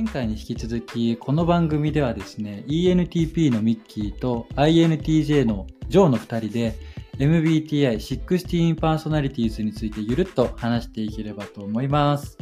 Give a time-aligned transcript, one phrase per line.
[0.00, 6.74] 前回に引き続きこの番組ではですね ENTP のミッキーと INTJ のジョーの2人で
[7.18, 12.38] MBTI16 パーソナリティーズについてゆるっと話していければと思います。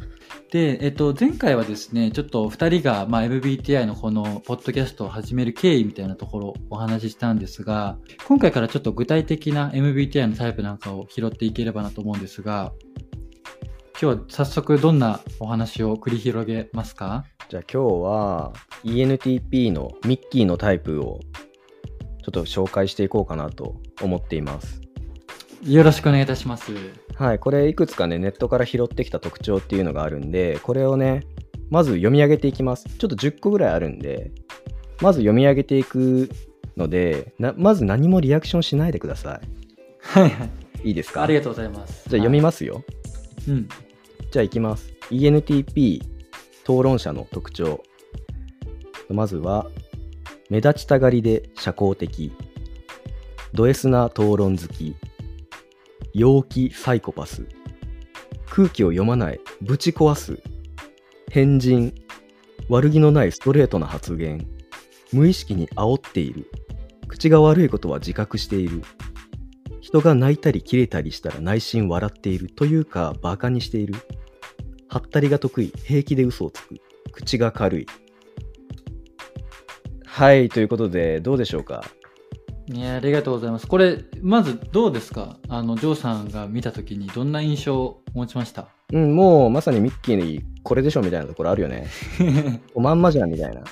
[0.52, 7.98] で、えっと、前回はですねちょっと2人が、まあ、MBTI のこのポッドキャストを始める経緯みたいなところをお話ししたんですが
[8.29, 12.73] 今回からちょっと具体的な MBTI のタイプなんかを拾っていければなと思うんですが
[14.01, 17.24] 今日は早速どんなお話を繰り広げますか？
[17.48, 18.52] じゃあ今日は
[18.84, 21.20] ENTP のミッキーのタイプを
[22.23, 24.83] ちょっと紹介していこうかなと思っています。
[25.62, 26.73] よろしくお願いいたします。
[27.16, 31.23] はい、これいくつかね、ネットから拾ってきた特徴っていうのがあるんで、これをね、
[31.71, 32.84] まず読み上げていきます。
[32.84, 34.30] ちょっと10個ぐらいあるんで、
[35.01, 36.29] まず読み上げていく
[36.77, 39.41] ので、なまず何もリアクションしないでくださ
[40.02, 40.51] はいはい。
[40.85, 40.88] い。
[40.88, 41.23] いいですか？
[41.23, 42.10] ありがとうございます。
[42.10, 42.85] じゃあ読みまますよ。
[43.38, 43.51] す。
[43.51, 43.68] うん。
[44.30, 44.93] じゃあいきます。
[45.10, 46.18] ENTP
[46.69, 47.83] 討論者の特徴。
[49.09, 49.66] まずは、
[50.51, 52.30] 目立ちたがりで社交的。
[53.55, 54.95] ド S な討論好き。
[56.13, 57.46] 陽気サイコパス。
[58.51, 59.41] 空気を読まない。
[59.63, 60.43] ぶち壊す。
[61.30, 61.95] 変人。
[62.69, 64.47] 悪気のないストレートな発言。
[65.11, 66.50] 無意識に煽っている。
[67.06, 68.83] 口が悪いことは自覚している。
[69.81, 73.94] 人が泣いたり切れたりしたら内心笑っているというかバカにしている。
[74.88, 76.76] はったりが得意、平気で嘘をつく。
[77.12, 77.86] 口が軽い。
[80.04, 81.84] はい、ということで、どうでしょうか？
[82.66, 83.66] いや、ありがとうございます。
[83.66, 85.38] これ、まずどうですか？
[85.48, 88.69] あの、ジョーさんが見たときにどんな印象を持ちました？
[88.92, 91.88] うん、もうまさにミッキーにこれでしょみたいなところあるよね。
[92.76, 93.62] まんまじゃんみたいな。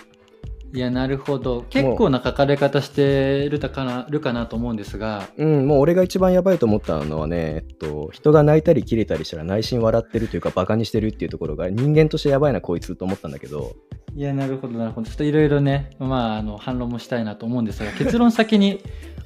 [0.77, 1.65] いや、なるほど。
[1.71, 13.75] 結構な書かれ方してるかなるかなと思うんですが、うん、もう俺が一番やばいと思ったのはね、えっと、人が泣いたり切れたりしたら内心笑ってるというかバカにしてるっていうところが人間としてやばいなこいつと思ったんだけど、
[14.15, 15.07] いや、なるほど、なるほど。
[15.07, 18.83] ちょっといろいろね、まあ、あの、反論もしたいなと思うんですが、 結論先に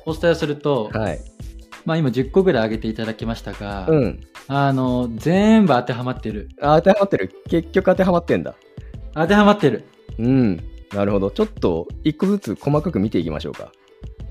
[0.06, 1.18] お伝えすると、はい。
[1.84, 4.20] まあ、今10個ぐらい挙げていただきましたが、うん。
[4.46, 6.48] あの、全部当てはまってる。
[6.60, 7.32] あ当てはまってる。
[7.48, 8.54] 結局当てはまってんだ。
[9.14, 9.82] 当てはまってる。
[10.16, 10.60] うん。
[10.94, 11.30] なるほど。
[11.30, 13.72] ちょっと一個ずつ細かく見ていきましょうか。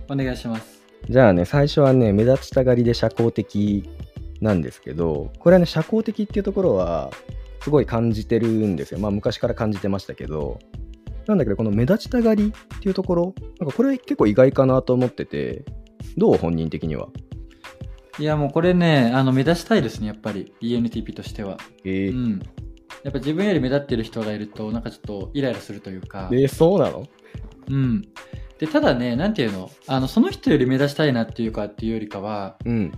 [0.10, 0.82] お願いします。
[1.10, 3.90] じゃあね、最初はね、目立ちたがりで社交的
[4.42, 7.12] なんですけど、これはね、社交的っていうところは、
[7.62, 9.00] すごい感じてるんですよ。
[9.00, 10.60] まあ、昔から感じてましたけど、
[11.28, 15.66] なんだけど、この目立ちたがりっていうところ、なんかこれ結構意外かなと思ってて、
[16.18, 17.10] どう本人的には？
[18.18, 20.54] いや、もうこれね、あの、目立ちたいですね、やっぱり。
[20.62, 21.58] ENTP としては。
[21.84, 22.42] えーうん。
[23.04, 26.36] やっぱ自分より目立ってる人がいると、なんかちょっとイライラするというかえ。
[26.36, 27.08] ーそうなの？
[27.70, 28.02] うん。
[28.58, 32.92] で、ただね、なんていうの、あの、その人より目立ちたいなっていうかっていうよりかは、うん。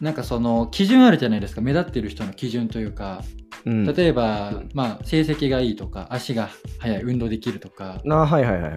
[0.00, 1.60] なんかその、基準あるじゃないですか。
[1.60, 3.22] 目立ってる人の基準というか、
[3.64, 6.50] うん、例えば、うんまあ、成績がいいとか、足が
[6.80, 8.76] 速い、運動できるとか、あはいはいはいは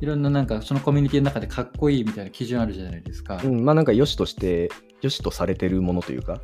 [0.00, 3.40] いろんななんかそのコミュニティの中でかっこいいみたいな基準あるじゃないですか。
[3.42, 4.70] うん、まあなんか良しとして、
[5.00, 6.40] 良しとされてるものというか。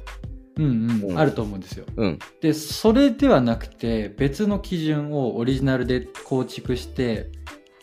[0.59, 1.85] うんうん、うんあると思うんですよ。
[1.97, 2.19] うん。
[2.41, 7.31] で、それではなくて、別の基準をオリジナルで構築して、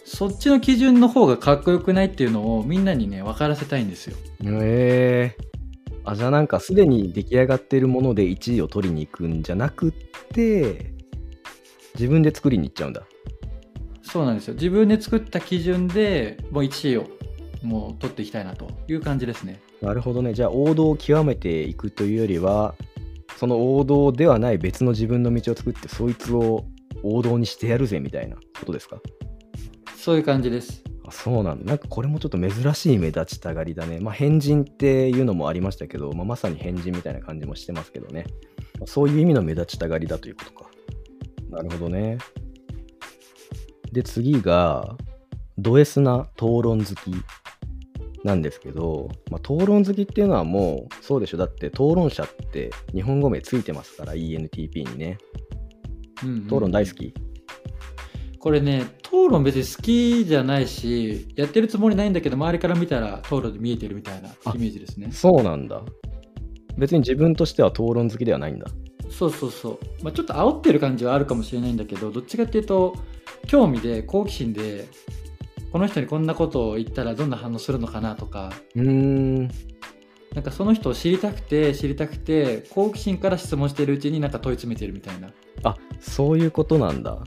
[0.05, 4.17] そっちの基準の方がかっこよくないっていうのをみんなにね、分からせたいんですよ。
[4.43, 5.53] ええ
[6.05, 9.91] あ、じゃあなんかすでに出来上がってるもので1位を取りに行くんじゃなくっ
[10.33, 10.93] て、
[11.95, 13.03] 自分で作りに行っちゃうんだ。
[14.01, 14.55] そうなんですよ。
[14.55, 17.07] 自分で作った基準でもう1位を
[17.61, 19.61] もう取っていきたいなという感じですね。
[19.83, 20.33] なるほどね。
[20.33, 22.73] じゃあ王道を極めていくというよりは、
[23.37, 26.65] その王道ではない別の自分の道を作って、そいつを
[27.03, 29.01] 王道にしてやるぜみたいなことですか？
[29.97, 30.81] そういう感じです。
[31.05, 31.65] あそうなんだ。
[31.65, 33.99] なんかこれもちょっと珍しい目立ちたがりだね。
[33.99, 38.25] まあ変人っていうのもありましたけど、まあ、まさに変人みたいな感じもしてますけどね。
[38.79, 40.69] まあそういう意味の目立ちたがりだということか。
[41.49, 42.17] なるほどね。
[43.91, 44.95] で、次が、
[45.57, 47.13] ド S な討論好き
[48.23, 51.37] なんですけど、まあ、討論好きっていうのはもうそうでしょ。
[51.37, 55.17] だって討論者って日本語名ついてますから、ENTP にね。
[56.23, 57.13] うんうん討論大好き。
[58.39, 65.09] これね、討論別に好きじゃないし、やってるつもりないんだけど、周りから見たら討論で見えてるみたいなイメージですね。
[65.11, 65.81] そうなんだ。
[66.77, 68.67] 別に自分としては討論好きではないんだ。
[69.09, 70.03] そうそうそう。
[70.03, 72.95] まあ、ちょっと煽ってる感じはあるかもしれないんだけど、どっちかっていうと、
[73.47, 74.87] 興味で、好奇心で、
[75.73, 79.47] この人にこんなことを言ったらどんな反応するのかなとか、うーん。
[80.35, 85.31] なんかその人を知りたくて、知りたくて、好奇心から質問してるうちになんか問い詰めてるみたいな。
[85.63, 87.23] あそういうことなんだ。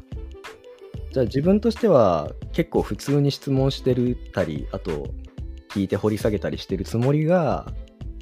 [1.11, 5.09] じゃあ自分としては結構普通に質問してるたり、あと
[5.71, 7.67] 聞いて掘り下げたりしてるつもりが、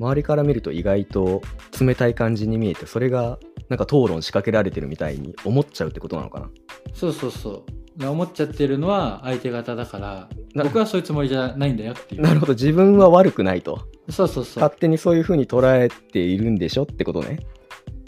[0.01, 1.43] 周りから見ると意外と
[1.79, 3.39] 冷たい感じに見えて、それが
[3.69, 6.51] なんか討論仕掛けられてるみたいに思っちゃうってことなのかな。
[6.95, 12.23] そうそうそうで思っちゃってるのは相手方だからな僕はそういうつもりじゃないんだよっていう。
[12.23, 12.55] なるほど。
[12.55, 13.83] 自分は悪くないと。
[14.11, 14.63] そうそうそう。
[14.63, 17.39] 勝手にそういう風に捉えているんでしょってことね。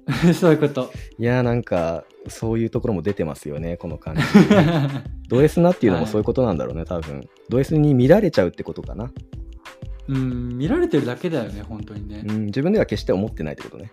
[0.35, 0.91] そういうこと。
[1.19, 4.23] いやーなんかそういうところも出てますよねこの感じ
[5.29, 7.29] ド S なっていうのもそういうことなんだろうね、多分。
[7.49, 9.11] ド S に見られちゃうってことかな、
[10.09, 13.91] うん見られてるだけだよね本当にね、うん、自分では決して思ってないってことね。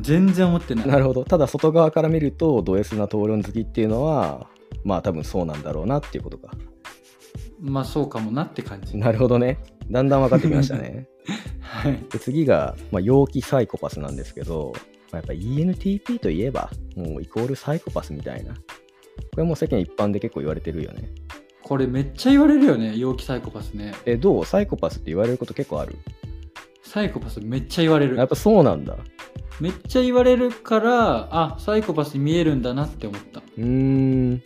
[0.00, 0.86] 全然思ってない。
[0.86, 1.24] なるほど。
[1.24, 4.48] ただ外側から見るとド S な討論好きっていうのは
[4.84, 6.52] まあ多分そうなんだろうなっていうことか。
[7.60, 8.96] まあそうかもなって感じ。
[8.96, 9.58] なるほどね。
[9.90, 11.08] だんだん分かってきましたね。
[11.60, 11.98] はい。
[12.10, 14.72] で次が、まあ、陽気サイコパスなんですけど、
[15.12, 18.54] まあ、やっぱ ENTP といえばもうイコールサイコパスみたいな。
[18.54, 18.60] こ
[19.36, 21.10] れもう世間一般で結構言われてるよね。
[21.62, 23.94] これめっちゃ言われるよね陽気サイコパスね。
[24.04, 24.44] えどう？
[24.44, 25.96] サイコパスって言われること結構ある？
[26.82, 28.16] サイコパスめっちゃ言われる。
[28.16, 28.96] やっぱそうなんだ。
[29.60, 33.40] めっちゃ言われるからあサイコパスに見えるんだなって思った。
[33.40, 34.42] うーん。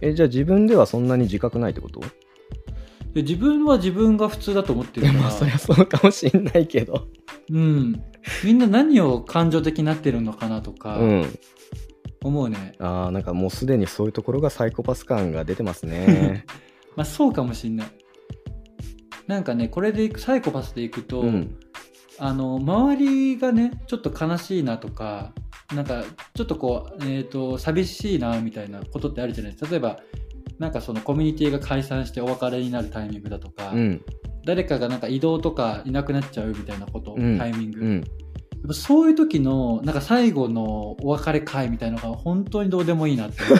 [0.00, 2.00] えじゃあ自分ではそんなに自覚ないってこと？
[3.14, 5.20] で自分は自分が普通だと思ってるから。
[5.20, 7.08] まあそりゃそうかもしんないけど。
[7.50, 8.02] うん。
[8.44, 11.38] みんな何を感情的になってるのかなとかうん。
[12.22, 16.44] 思うね、あーなんかもうすでにそういうところがサイコパス感が出てますね。
[16.96, 17.86] まあそうかもしんない。
[19.28, 21.56] なんかねこれでいくサイコパスでいくと、うん
[22.18, 25.32] あの周りがねちょっと悲しいなとか
[25.74, 26.04] なんか
[26.34, 29.70] ちょっとこう、えー、と寂しいなみたいなことってあるじゃないですか。
[29.70, 30.00] 例えば
[30.58, 34.02] なんかそのコミュニティが解散してお別れになるタイミングだとか、うん。
[34.44, 37.36] 誰かがなんか移動とかいなくなっちゃうみたいなこと、うん。
[37.36, 38.04] タイミング、うん。
[38.66, 43.38] ぱそういう時のなんか最後のお別れ会みたいなのが本当にどうでもいいなって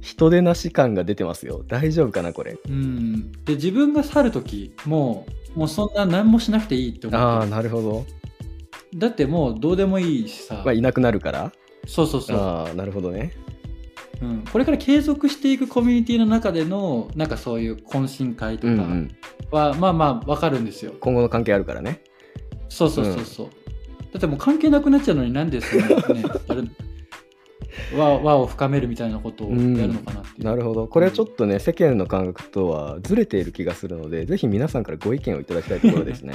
[0.00, 1.64] 人でなし感が出てますよ。
[1.66, 2.56] 大丈夫かなこれ。
[2.68, 8.04] うん、で自分が去る時もうもうそんな何もしなくていいって思ああってなるほど、
[8.92, 11.52] るだってもうどうでもいいしさ、まあ、いなくなるから。
[11.86, 12.36] そうそうそう。
[12.36, 13.32] ああなるほどね。
[14.22, 19.16] うん、これから継続していくコミュニティの中でのなんかそういう懇親会とかうんうん。
[19.50, 20.92] は、まあまあわかるんですよ。
[21.00, 22.02] 今後の関係あるからね。
[22.68, 23.48] そうそうそうそう、
[24.12, 26.68] だってもう関係なくなっちゃうのになんでそんなね やる
[27.96, 29.62] 輪輪を深めるみたいなことをやる
[29.92, 30.86] のかなっていう、なるほど。
[30.86, 36.34] これはちょっとね世間の感覚とはずれている気がするのでぜひ皆さんからご意見をいただきたいところですね。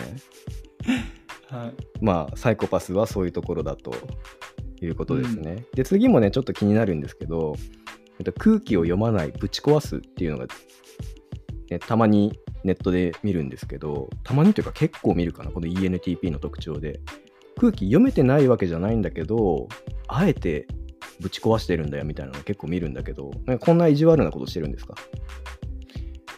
[1.49, 1.73] はい、
[2.03, 3.93] まあサイコパスはそういうところだと
[4.81, 7.55] いうことですね、で次もねちょっと気になるんですけど、
[8.19, 10.47] えっと、空気を読まないぶち壊すっていうのが、
[11.69, 16.99] ね、たまにネットで見るんですけどたまにというか結構見るかなこの ENTP の特徴で。
[17.61, 19.67] 空気読めてないわけじゃないんだけど
[20.07, 20.65] あえて
[21.21, 24.95] ぶち壊してるんだよみたいなの結構見るんだけどこんな意地悪なことしてるんですか？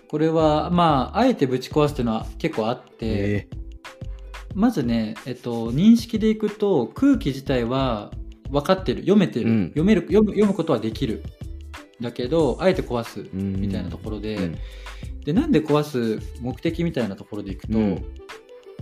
[0.08, 3.48] これはまああえてぶち壊すっていうのは結構あって、え。
[4.54, 8.12] まずね、えっと、認識でいくと空気自体は
[8.52, 9.68] 分かってる読めてる、うん。
[9.70, 11.24] 読める読む読むことはできる。
[12.00, 13.60] だけどあえて壊すうん。
[13.60, 14.58] みたいなところで、うん。
[15.26, 18.06] でなんで壊す目的みたいなところでいくと、うん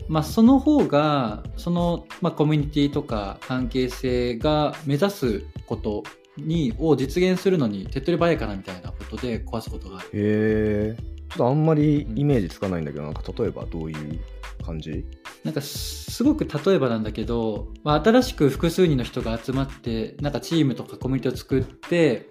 [0.07, 6.03] まあ、その方がその、まあ、コミュニティとか関係性が目指すこと
[6.37, 10.07] にを実現するのに手っ取り早いかなみたいなことで壊すことがある。
[10.07, 10.97] へえ
[11.29, 14.19] ちょっとあんまりイメージつかないんだけど、なんか例えばどういう
[14.65, 15.05] 感じ？
[15.45, 22.29] なんかすすごく例えばなんだけど、まあ、新しく複数人の人が集まってなんかチームとかコミュニティを作って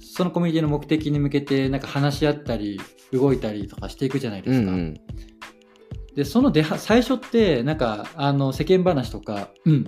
[0.00, 2.80] そのコミュニティの目的に向けてなんか話し合ったり
[3.12, 4.72] 動いたりとかしていくじゃないですか。
[4.72, 4.94] うん
[6.14, 9.86] でその出は最初ってなんかあの世間話とか、うん、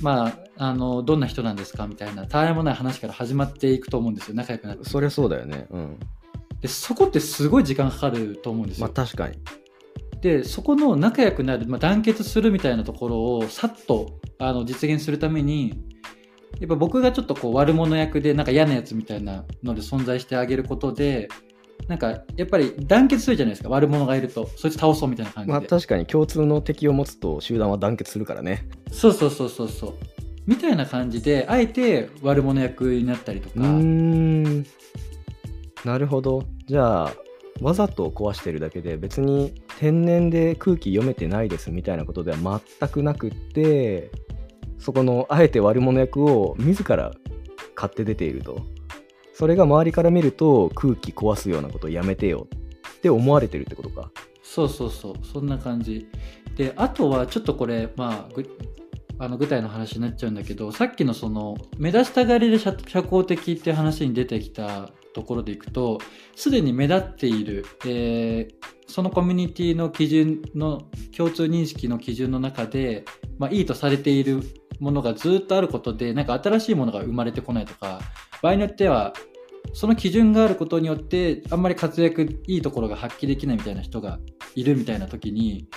[0.00, 4.34] まああのどんな人なんですかみたいなたわいもない話から始まっていくと思うんですよ。
[4.34, 4.84] 仲良くなって。
[4.84, 5.66] そりゃそうだよね。
[5.70, 5.98] うん。
[6.60, 9.38] でそこってすごい時間かかると思うんですよ、まあ確かに。
[10.20, 15.82] でそこの仲良くなる、まあ、団結するみたいなところをさっとあの実現するために
[16.58, 21.28] やっぱ僕がちょっとこう悪者役でなんか嫌なやつみたいなので存在してあげることで
[21.88, 23.68] なんかやっぱり団結するじゃないですか。
[23.68, 24.48] 悪者がいると。
[24.56, 28.68] そいつ倒そうみたいな感じで、まあ確かに共通の敵を持つと集団は団結するからね。
[28.92, 29.94] そうそうそうそうそう。
[30.46, 34.66] みたいな感じであえて悪者役になったりとか、うーん。
[35.84, 36.44] なるほど。
[36.66, 37.14] じゃあ
[37.60, 44.10] わざと壊してるだけで別に天然で空気読めてないですみたいなことでは全くなくって
[44.78, 47.12] そこのあえて悪者役を自ら
[47.74, 48.62] 買って出ていると
[49.40, 52.46] それが周りから見ると空気壊すようなことやめてよ
[52.96, 54.10] って思われてるってことか。
[54.42, 55.14] そうそうそう。
[55.24, 56.06] そんな感じ。
[56.56, 66.00] であとはちょっとこれまああの具体の話になっちゃうんだけどさっきのその目立ちたがりで社交的って話に出てきたところでいくと
[66.36, 70.82] すでに目立っている、えーそのコミュニティの基準の
[71.16, 73.04] 共通認識の基準の中で、
[73.38, 74.42] まあ、いいとされている
[74.80, 78.00] ものがずっとあることでなんか新しいものが生まれてこないとか
[78.42, 79.12] 場合によっては
[79.72, 84.18] その基準があることによってあんまり活躍いいところが発揮できないみたいな人が
[84.54, 85.68] いるみたいな時に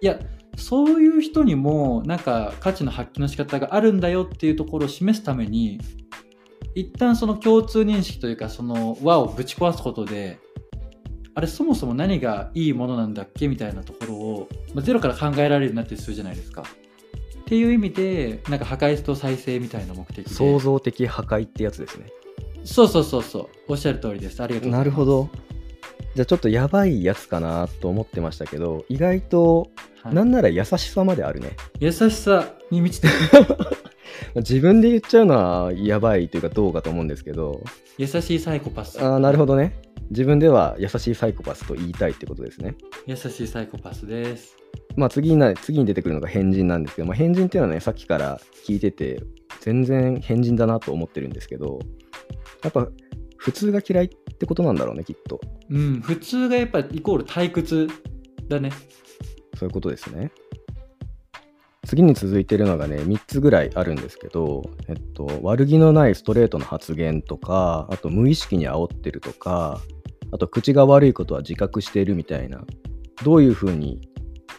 [0.00, 0.18] いや
[0.56, 5.80] そういう人にもなんか価値の発揮の仕方があるんだよっていうところを示すために
[6.74, 10.38] 一旦その共通認識というかその輪をぶち壊すことで
[11.34, 16.62] あれそもそも何がいいものなんだっけみたいなところを、まあ、ゼロから考えられるようになってするじゃないですか。
[16.62, 22.06] っていう意味でなんか破壊と再生みたいな目的で創造的破壊ってやつですね。
[22.64, 25.28] そうそうそうそうおっしゃる通りですありがとうございますなるほど。
[26.14, 29.70] じゃあちょっとやばいやつかなと思ってましたけど、意外と、
[30.02, 31.56] はいなんなら優しさまであるね。
[31.78, 33.14] 優しさに満ちてる
[34.42, 37.62] 自分で言っちゃうのはやばいというかどうかと思うんですけど、
[37.98, 39.80] 優しいサイコパスあーなるほどね。
[40.10, 42.74] 自分では優しいサイコパスと言いたいってことですね。
[43.06, 44.56] 優しいサイコパスです
[44.96, 49.22] まあ次にな次に出てくるのが変人なんですけど、まあ、変人っていうのはね、さっきから聞いてて、
[49.60, 51.78] 全然変人だなと思ってるんですけど、
[52.62, 52.88] やっぱ
[53.36, 55.40] 普通が嫌いってことなんだろうね、きっと。
[55.70, 57.88] うん普通がやっぱイコール退屈
[58.48, 58.70] だね
[59.56, 60.30] そういうことですね。
[61.86, 69.80] 次に続いてるのがね、3つぐらいあるんですけど、えっと、悪気のないストレートの発言とか、あと無意識に煽ってるとか、
[70.30, 72.64] あと口が悪いことは自覚しているみたいな、
[73.24, 74.00] どういうふうに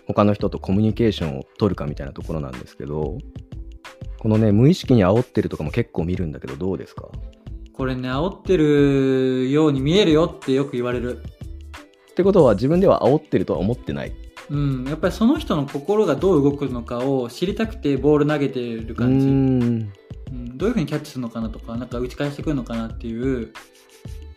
[0.05, 3.17] 他の人とコミュニケーションを取るかみたいなところなんですけど、
[4.19, 7.10] このね、無意識に煽ってるとかも結構見るんだけど、どうですか？
[7.74, 11.24] これね煽ってるように見えるよってよく言われる。
[12.12, 14.13] ってことは自分では煽ってるとは思ってない。
[14.50, 14.86] うん。
[14.86, 19.25] やっぱりその人の心がどう動くのかを知りたくてボール投げてる感じ。
[19.25, 19.92] ん。
[20.32, 23.51] うん、どういうふうにキャッチするのかなとかなんか打ち返してくるのかなっていう。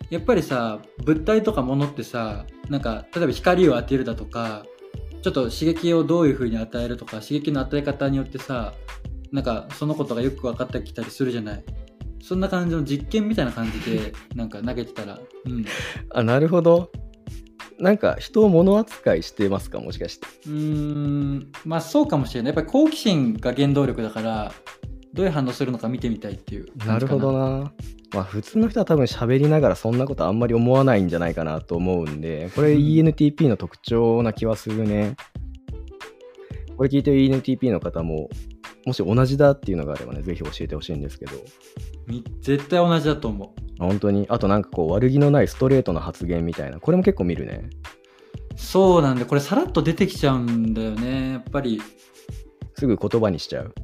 [0.08, 4.64] やっぱりさ物体とか物ってさなんか例えば光を当てるだとか
[5.22, 8.74] ちょっと刺激をどういうふうに与えるとか刺激の与え方によってさ
[9.32, 11.64] なんかそのことがよく分かってきたりするじゃない
[12.26, 15.64] そんな感じの実験みたいな感じで なんか投げてたらうん
[16.10, 16.90] あ、なるほど。
[17.78, 20.26] なんか人を物扱いしてますかもしかして。
[20.46, 24.52] うーんまあそうかもしれないやっぱり好奇心が原動力だから
[25.12, 27.72] どういう反応するのか見てみたいっていうなるほどなな。
[28.12, 35.16] まあ普通の人は多分喋りながらそんなことあんまり思わないんじゃないかなと思うんで、これうん ENTP の特徴な気はするね。
[36.76, 38.28] これ聞いてる ENTP の方も、
[38.86, 41.32] もし同じだっていうのがあればね、ぜひ教えてほしいんですけど、
[42.06, 43.48] み絶対同じだと思う。
[43.80, 47.68] あ本当に、あとなんかこう悪気のないストレートな発言みたいな、これも結構見るね。
[48.54, 51.32] そうなんでこれさらっと出てきちゃうんだよね。
[51.32, 51.82] やっぱり。
[52.78, 53.74] すぐ言葉にしちゃう。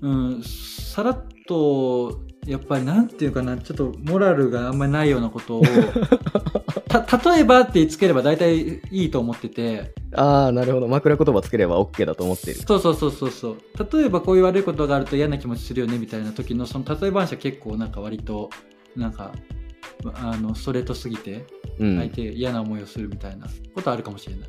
[0.00, 0.42] うん。
[0.42, 3.58] さらっとやっぱりなんていうかな。
[3.58, 5.62] ちょっとモラルがあんまりないようなことを
[7.02, 10.88] た例えばってつければ大体いいと思っててああ、なるほど。
[10.88, 12.54] 枕言葉つければ OK だと思ってる。
[12.54, 18.50] そうそうそうそうそう例えばこういう悪いことがあると嫌な気持ちするよねみたいな時のその例え話は結構なんか割と
[18.94, 19.32] なんか
[20.14, 21.46] あのストレートすぎて
[21.78, 21.98] うん。
[21.98, 24.48] 相手嫌な思いをするみたいなことあるかもしれない、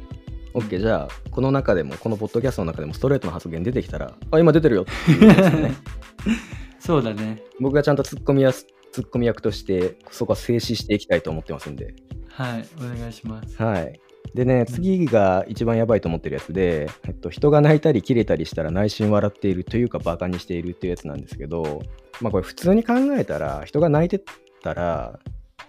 [0.53, 5.73] OK、じゃあ、この中でも、このポッドキャストの中でもストレートの発言出てきたら、あ、今出てるよっていうね。
[6.79, 8.65] そうだね僕がちゃんとツッコミやツ
[9.01, 11.95] ッコミ役として、そこは静止していきたいと思ってますんで。
[12.37, 13.61] はいお願いします。
[13.61, 13.99] はい。
[14.35, 21.81] でね、次が一番やばいと思ってるやつで、えっと、人が泣いたり切れたりしたら内心笑っているというかバカにしているっていうやつなんですけど、
[22.21, 24.23] まあこれ普通に考えたら、人が泣いて
[24.61, 25.19] たら、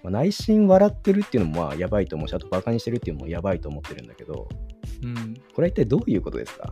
[0.03, 4.47] まあ内心笑ってるっていうのもまあやばいと思うし、あとバカにしてるっていうのもやばいと思ってるんだけど、
[5.03, 5.35] うん。
[5.55, 6.71] これは一体どういうことですか？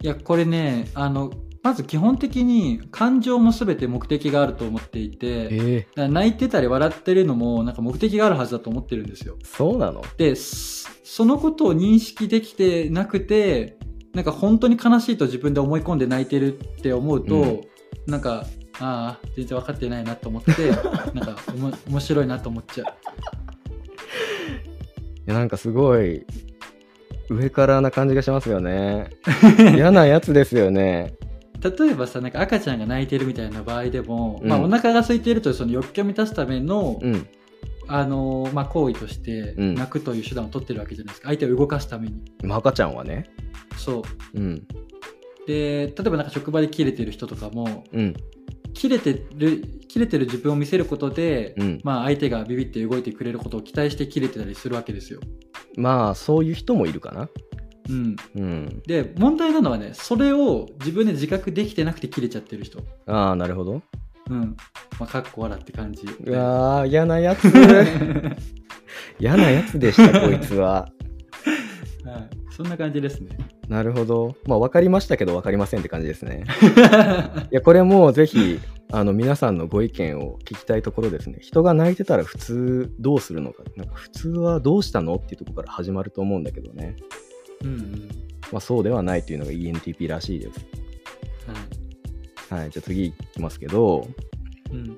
[0.00, 1.30] いやこれねあの
[1.62, 9.36] まず基本的に感情も全て目的があると思っていて、えだから泣いてたり笑ってるのもなんか目的があるはずだと思ってるんですよ。
[9.44, 10.02] そうなの？
[10.16, 13.76] でそそのことを認識できてなくて
[14.14, 17.60] なんか本当に悲しいと自分で思い込んで泣いてるって思うと、うん
[18.06, 18.46] なんか
[18.80, 20.70] ああ全然分かってないなと思って
[21.14, 22.86] なんかおも面白いなと思っちゃう。
[22.88, 22.90] い
[25.26, 26.24] やなんかすごい
[27.30, 29.10] 上からな感じがしますよね。
[29.76, 31.14] 嫌なやつですよね。
[31.62, 37.28] 例えばさなんか赤ちゃんが泣いてるみたいな場合でも、うんまあ、お腹が空いているとその欲求を満たすための、うん。
[37.88, 43.26] あのまあ、行為としてうん泣くという手段を取ってるわけじゃないですか相手を動かすためにまあ赤ちゃんはね。
[43.76, 44.02] そ
[44.34, 44.66] ううん。
[45.46, 48.14] で例えばなんか職場で切れてる人とかもうん。
[48.72, 51.80] 切れてる切れてる自分を見せることで、うん。
[51.84, 55.20] まあ、相手がビビって動いてくれることを期待して切れてたりするわけですよ、
[55.76, 57.28] まあそういう人もいるかな。
[57.88, 58.82] うん、うん。
[58.86, 63.82] で問題なのはねそれを自分で自覚できてなくて切れちゃってる人ああ、なるほど。
[64.30, 64.56] うん
[64.98, 67.44] まあかっこ笑って感じうわー、嫌なやつ。
[69.18, 70.88] 嫌なやつでした、 こいつは。
[72.04, 73.30] はいそんな感じですね。
[73.66, 74.36] なるほど。
[74.46, 76.44] まあ分かりましたけど分かりませんって感じですね。
[77.50, 78.60] いやこれもぜひ
[78.92, 81.38] あの皆さんのご意見を聞きたいところですね。
[81.40, 83.64] 人が泣いてたら普通どうするのか。
[83.76, 86.96] なんか普通はどうしたのっていうところから始まると思うんだけどね。
[87.62, 88.08] うんうん。
[88.50, 90.60] まあそうではないというのが ENTP らしいです。
[92.50, 92.60] はい。
[92.60, 92.70] はい。
[92.70, 94.06] じゃあ次いきますけど、
[94.70, 94.96] うん。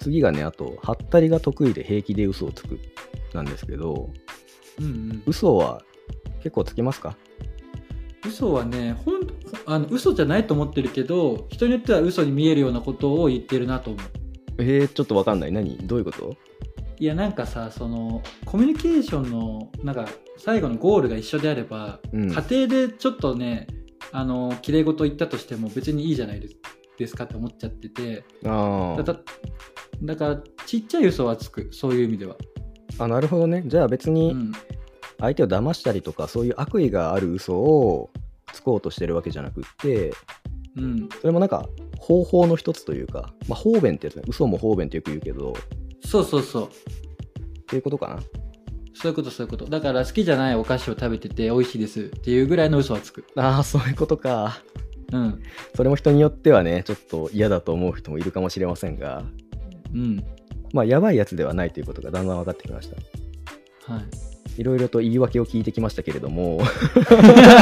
[0.00, 2.78] 次がね、あと、はったりが得意で平気で嘘をつく
[3.34, 4.10] なんですけど、
[4.78, 5.22] うんうん。
[5.26, 5.82] 嘘は
[6.38, 7.16] 結構つきますか？
[8.24, 9.26] 嘘はね、ほん
[9.66, 14.04] あの嘘じゃないと思ってるけど、人によっては嘘に見えるようなことを言ってるなと思う。
[14.58, 15.52] えー、ちょっとわかんない。
[15.52, 15.76] 何？
[15.78, 16.36] どういうこと？
[16.98, 20.06] いやなんかさそのコミュニケーションのなんか
[20.38, 23.66] 最後のゴールが一緒であれば、うん家庭でちょっとね
[24.12, 26.40] あの綺麗事言ったとしても別にいいじゃない
[26.98, 29.16] ですかって思っちゃっててあだ
[30.02, 32.36] だからちっちゃい嘘はつくそういう意味では、
[32.98, 33.04] あ。
[33.04, 33.62] あ、なるほどね。
[33.66, 34.52] じゃあ別うにん、
[35.18, 38.10] 相手を騙したりとか、そういう悪意がある嘘を
[38.52, 40.12] つこうとしてるわけじゃなくって、
[40.76, 41.66] うん、それもなんか
[41.98, 44.22] 方法の一つというか、まあ、方便ってやつね。
[44.26, 45.54] 嘘も方便ってよく言うけど、っ
[46.06, 46.68] そうそうそう。
[47.66, 48.20] ていうことかな。
[48.94, 49.66] そういうことそういうこと。
[49.66, 52.00] だから好きじゃないお菓子を食べてて美味しいです。
[52.02, 53.24] っていうぐらいの嘘はつく。
[53.36, 54.58] ああ、そういうことか。
[55.12, 55.42] うん。
[55.74, 59.24] それも人によってはね、ちょっと嫌だと思う人もいるかもしれませんが、
[59.92, 60.24] うん。
[60.72, 62.90] まあ、やばいやつではないということがだんだん分かってきまし
[63.86, 63.92] た。
[63.92, 64.04] はい。
[64.60, 66.60] いろいろと言い訳を聞いてきましたけれども、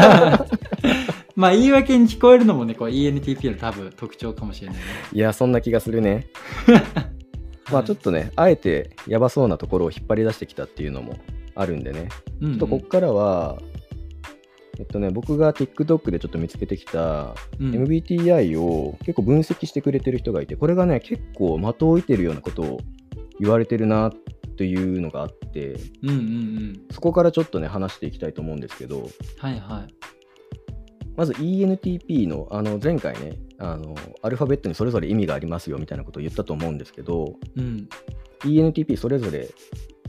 [1.34, 4.82] まあ言い訳に聞こえるのもねこれ ENTP の多分特徴かもしれないね。
[5.12, 6.28] いや、そんな気がするね。
[7.70, 11.16] まあちょっとね、あえてやばそうなところを引っ張り出してきたっていうのも
[11.54, 12.08] あるんでね、
[12.40, 13.60] ちょちょっとこっからは、
[14.78, 17.70] えっとね、僕が TikTok でちょっと見つけてきたうん。
[17.70, 22.80] MBTI を結構分析してくれてる人がいて、これがね、結構的を置いてるようなことを
[23.40, 24.12] 言われてるな
[24.56, 26.82] というのがあって、うんうんうん。
[26.90, 29.94] そこからちょっとね、話していきたいと思うんですけど、はいはい
[31.16, 37.88] まず ENTP のあの前回ねあの、アルファベットにそれぞれ意味がありますよみたいなことを言ったと思うんですけど、うん。
[38.40, 39.48] ENTP それぞれ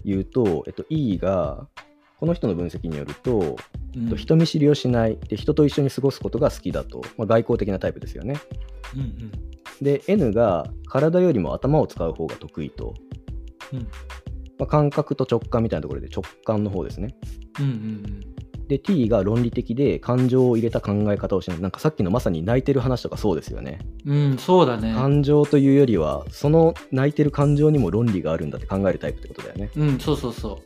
[0.03, 1.67] 言うと、えっと、E が、
[2.19, 8.36] この人の分析によると、うんえっと人見知りをしないで、人と一緒に過ごすことが好きだと、まあ、外交的なタイプですよね。
[8.93, 9.32] うんうん
[9.82, 12.93] で、N が体よりも頭を使う方が得意と、
[13.73, 13.80] うん
[14.58, 17.13] まあ、感覚と直感みたいなところで直感の方ですね。
[17.60, 18.36] うんうん
[18.67, 21.60] で、T が論理的で感情を入れた考え方をしない。
[21.60, 23.80] なんかさっきのまさに泣いてる話とかそうですよね。
[24.06, 29.69] うんうんそうだね感情というよりは、その泣いてる感情にも論理があるんだって考えるタイプってことだよね。
[29.75, 30.62] うんそうそうそ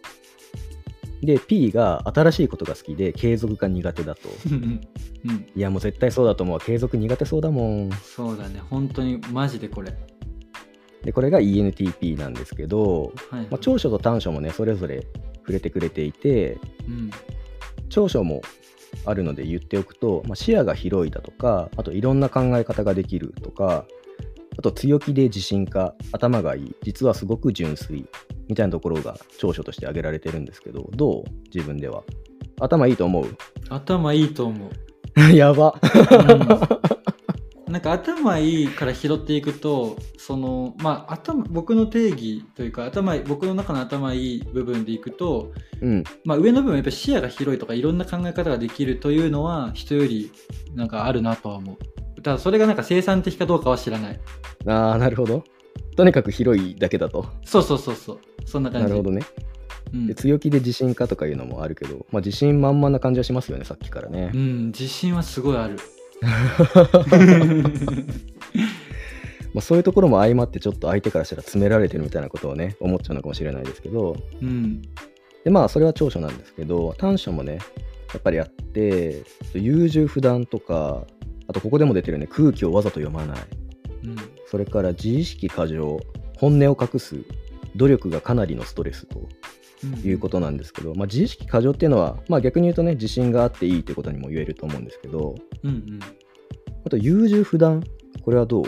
[1.21, 4.29] で、P が新しいことが好きで継続が苦手だと。
[4.29, 4.81] う うん
[5.55, 6.62] いや、もう絶対そうだと思うわ。
[6.62, 7.89] 継続苦手そうだもん。
[8.01, 9.93] そうだね本当にマジでこれ
[11.03, 15.05] で、これが ENTP なんですけど、はいまあ、長所と短所もね、それぞれ
[15.39, 16.57] 触れてくれていて、
[16.88, 17.12] うん
[17.89, 18.41] 長所も
[19.06, 23.86] あるので言っておくと、まあ、視野が広いだとか、あといろんな考え方ができるとか、
[24.58, 28.06] あと強気で自信家、頭がいい、実はすごく純粋
[28.47, 31.23] みたいなところが長所として挙げられてるんですけど、どう
[31.54, 32.04] 自分では？
[32.60, 33.38] 頭いいと思う？
[33.69, 34.71] 頭いいと思う
[35.34, 35.80] やば。
[35.84, 36.98] うん、
[37.69, 46.03] なんか頭いいから拾っていくとそのまあ頭僕の定義というか頭僕の中の頭いい部分でいくと、うん。
[46.25, 50.32] まあ、上の部分やっぱり視野が広いとかいろんな考え方ができるというのは人より
[50.73, 51.77] なんかあるなとは思
[52.17, 54.19] うただそれがなんか生産的かどうかは知らない
[54.65, 55.43] ああ、なるほど。
[55.95, 57.25] とにかく広いだけだと。
[57.45, 59.21] そうそうそうそうそんな感じなるほどね。
[59.93, 64.38] うんで強気で自信家とかいうのもあるけど、まあ、自信満々な感じはしますよね、さっきからねう。
[64.38, 65.77] ん、自信はすごいある
[69.53, 74.15] まあ、そういうところも相まってちょっと相手からしたら詰められてるみたいなことをね思っちゃうのかもしれないですけど。
[74.41, 74.82] うん。
[75.43, 77.60] でまあそれは長所なんですけど短所もね
[78.13, 81.05] やっぱりあって優柔不断とか
[81.47, 83.38] あとここでも出てるね空気をわざと読まない。
[84.03, 84.15] うん。
[84.45, 85.99] それから自意識過剰
[86.38, 87.17] 本音を隠す
[87.75, 89.27] 努力がかなりのストレスと
[90.03, 95.99] いうことなんですけど、まあ、自意識過剰っていうのは、まあ、逆に言うとね自信があっていいってことにも言えると思うんですけどうんうん。
[96.85, 97.83] あと優柔不断。
[98.23, 98.65] これはどう？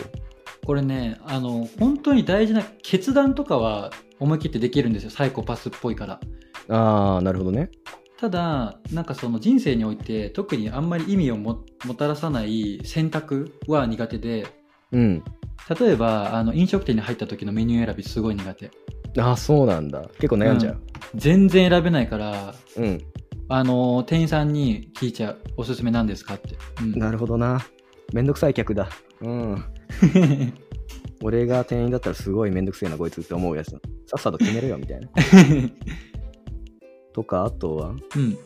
[0.64, 5.10] これねあの本当に大事な決断とかは思い切ってできるんですよ。
[5.10, 6.20] サイコパスっぽいから。
[6.68, 7.70] ああなるほどね。
[8.18, 14.46] ただなんかその人生において特にあんまり意味をももたらさない選択は苦手で。
[14.92, 15.24] うん。
[15.78, 18.70] 例えばあの飲食店に入った時のメニュー選びすごい苦手
[19.18, 20.80] ああそうなんだ結構悩んじゃう
[21.14, 23.00] 全然選べないからうん
[23.48, 27.60] あの店員さんに聞いちゃうおすすめなんですかって、うんなるほどな。
[28.12, 28.88] めんどくさい客だ。
[29.20, 29.64] うん。
[31.22, 33.80] 俺が店員だったらすごいめんどくせえな、こいつって思うやつだ。
[34.06, 35.08] さっさと決めろよ、みたいな。
[37.12, 38.38] とか、あとは、うん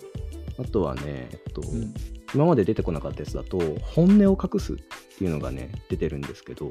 [0.59, 1.95] あとはね、えっと、うん
[2.35, 4.77] 今まで出てこなかったやつだと、本音を隠すっ
[5.19, 6.71] ていうのがね、出てるんですけど、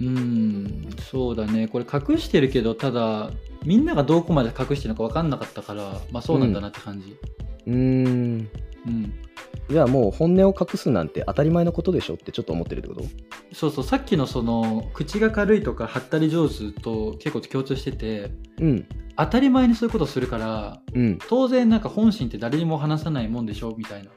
[0.00, 1.68] うーんそうだね。
[1.68, 3.30] これ隠してるけどただ
[3.64, 7.16] みんながどこまで隠してるのか分かんなかったからまあそうなんだなって感じ。
[7.66, 8.48] うーん、
[8.86, 9.12] うん、
[9.68, 13.04] じゃあもう本音を隠すなんて当たり前のことでしょってちょっと思ってるってこと？
[13.52, 13.84] そうそう。
[13.84, 18.86] さっきのその口が軽いとかはったり上手と結構共通しててうん、
[19.16, 21.18] 当たり前にそういうことするからうん。
[21.28, 24.10] 当然なんか本心って誰にも話さないもんでしょみたいな。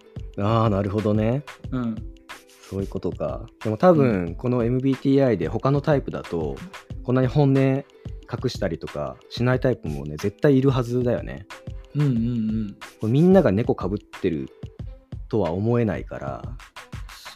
[0.45, 1.43] ああ、なるほどね。
[1.71, 1.95] うん
[2.73, 3.45] そういうことか。
[3.63, 6.55] でも多分、この MBTI で他のタイプだと、
[7.03, 7.85] こんなに本音隠
[8.47, 11.45] したりとかしないタイプもね、絶対いるはずだよね。
[11.95, 14.49] うんうんうんこれみんなが猫かぶってる
[15.29, 16.41] とは思えないから、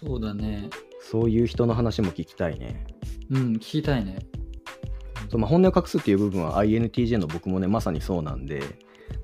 [0.01, 2.87] そうだねそういう人の話も聞きたいね。
[3.29, 4.17] うん聞きたいね
[5.29, 8.61] そうまあ、本音を隠すっていう部分は INTJ の僕もね、まさにそうなんで、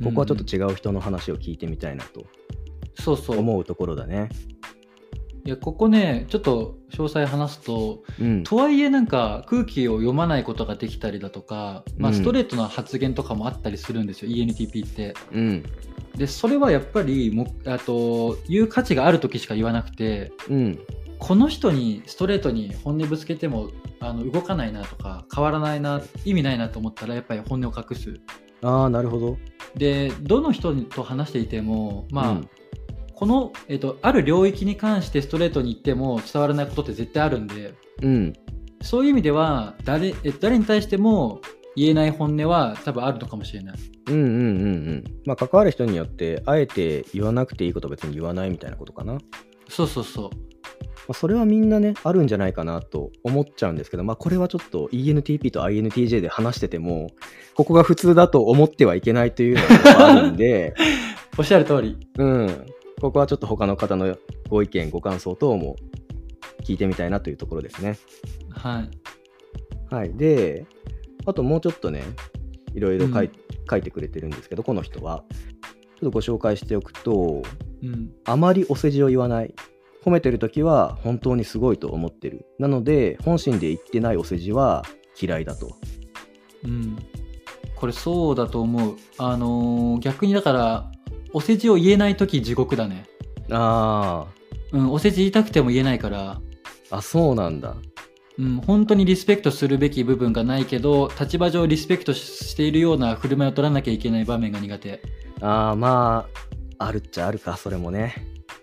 [0.03, 2.25] ここはちょっと違う人の話を聞いてみたいなと
[2.95, 4.29] そうそう思うところだね。
[5.45, 8.43] いやここねちょっと詳細話すとうん。
[8.43, 15.13] とはいえなんか空気を読まないことができたりだとか、まあ、うんストレートな発言とかもあったりするんですよ、ENTP って。
[15.33, 15.63] うん。
[16.15, 20.79] でそれはやっぱりもあと言う価値がある時しか言わなくてうん。
[21.19, 28.19] この人にストレートに本音ぶつけてもあの動かないなとか変わらないな意味ないなと思ったらやっぱり本音を隠す。
[28.61, 29.37] ああ、なるほど。
[29.75, 32.49] でどの人と話していてもまあ、うん
[33.23, 38.33] この、えっと、ある領域に関してストレートに言っても伝わらないことって絶対あるんでうん。
[38.81, 41.39] そういう意味では誰え誰に対しても
[41.77, 43.77] 言えない本音は多分あるのかもしれない。
[44.07, 44.37] うんうんうんう
[44.95, 45.03] ん。
[45.25, 49.13] まあ、関わる人によって、あえて言わなくていいことは別に言わないみたいなことかな。
[49.13, 49.19] ま
[49.69, 50.29] そうそうそう。
[51.07, 57.07] あ、それはみんなね、あるんじゃないかなと思っちゃうんですけど、まあ、これはちょっと ENTP と INTJ で話してても、
[57.55, 59.61] ここが普通だと思ってはいけないというの
[59.95, 60.73] があるんで、
[61.39, 61.97] おっしゃる通り。
[62.17, 62.65] うん。
[63.03, 65.75] ここはちょっと他の方のご意見、ご感想等も
[66.63, 67.97] 聞いてみたいなというところですね。
[68.49, 69.93] はい。
[69.93, 70.13] はい。
[70.15, 70.65] で、
[71.25, 72.01] あともうちょっとね、
[72.73, 73.29] いろいろ書い,、
[73.69, 75.25] 書いてくれてるんですけど、この人は。
[75.99, 77.43] ちょっとご紹介しておくと、
[77.83, 78.13] うん。
[78.23, 79.53] あまりお世辞を言わない。
[80.05, 82.45] 褒めてるときは本当にすごいと思ってる。
[82.57, 84.85] なので、本心で言ってないお世辞は
[85.21, 85.75] 嫌いだと。
[86.63, 86.97] うん。
[87.75, 88.95] これそうだと思う。
[89.17, 90.92] あのー逆にだから、
[91.33, 93.05] お世辞を言えないとき地獄だね。
[93.51, 94.27] あ
[94.71, 96.39] うん、お世辞言いたくても言えないから、
[96.89, 97.75] あ、あ、そうなんだ。
[98.39, 105.01] うん、本当にリスペクトするべき部分がないけど、立場上リスペクトししているような振る舞いを取らなきゃいけない場面が苦手。
[105.41, 106.27] ああ、ま
[106.79, 108.15] あ、あるっちゃあるか、それもね。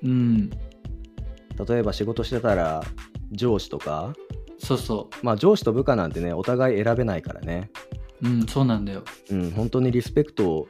[0.03, 0.51] うん。
[0.51, 2.83] 例えば仕事してたら、
[3.33, 4.13] 上司とか、
[4.59, 7.71] そうそまあ上司と部下なんてね、お互い選べないからね。
[8.23, 8.29] う。
[8.29, 9.05] うん、そうなんだよ。
[9.31, 10.69] うん、本当にリスペクト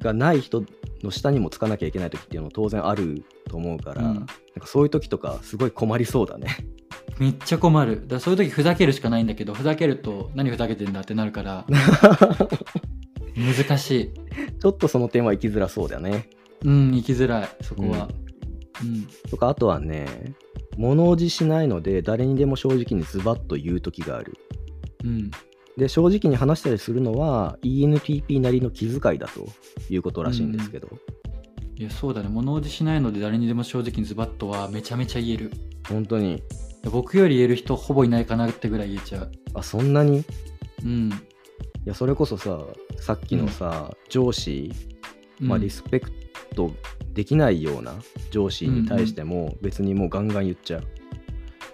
[0.00, 0.64] がない人
[1.04, 6.48] の下にもつかなきゃいけない時っていうのも当然あると思うから、うんなんかそういう時とかすごい困りそうだね。
[7.18, 8.02] めっちゃ困る。
[8.02, 11.66] だからそういう時ふざけるしかないんだけど、ふざけると何ふざけてんだってなるから、
[13.36, 14.10] 難しい。
[14.60, 16.28] ちょっとその点は生きづらそうだね。
[16.62, 18.08] うん、生きづらい、そこは。
[18.82, 19.06] うん。
[19.28, 20.34] とかあとはね、
[20.76, 24.34] 物おじしないので誰にでも正直にズバッと言う時がある。
[25.04, 25.30] うん。
[25.76, 29.48] で、正直に話したりするのは ENTP なりの気遣いだと
[29.90, 30.88] いうことらしいんですけど、
[31.76, 32.28] いや、そうだね。
[32.28, 35.50] 物おじしないので誰にでも正直にズバッとはめちゃめちゃ言える。
[35.88, 36.42] 本当に、
[36.84, 39.32] 僕より言える人ほぼいないかなってぐらい言えちゃう。
[39.54, 40.18] あ、そんなに？
[40.18, 40.24] い
[40.84, 41.10] うん。
[41.84, 42.60] や、それこそさ、
[43.00, 44.72] さっきのさ、上司、
[45.40, 46.12] まあ、リススペク
[46.54, 46.72] ト
[47.12, 47.94] できないような
[48.30, 50.84] 上司に対しても別にもうガンガン言っちゃう。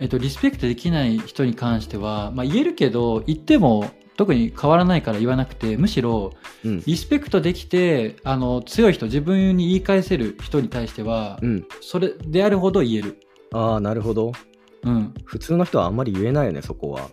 [0.00, 6.32] えっと、リスペクトできない人に関しては、まあ、言えるけど、言っても特に変わらないから言わなくて、むしろ、
[6.64, 6.82] うん。
[6.86, 11.66] リスペクトできて、あの、強い人、自分に言い返せる人に対しては、うん。
[11.80, 13.20] それであるほど言える。
[13.52, 14.32] ああ、なるほど。
[14.82, 15.14] うん。
[15.24, 17.10] 普通の人はあんまり言えないよね、そこは。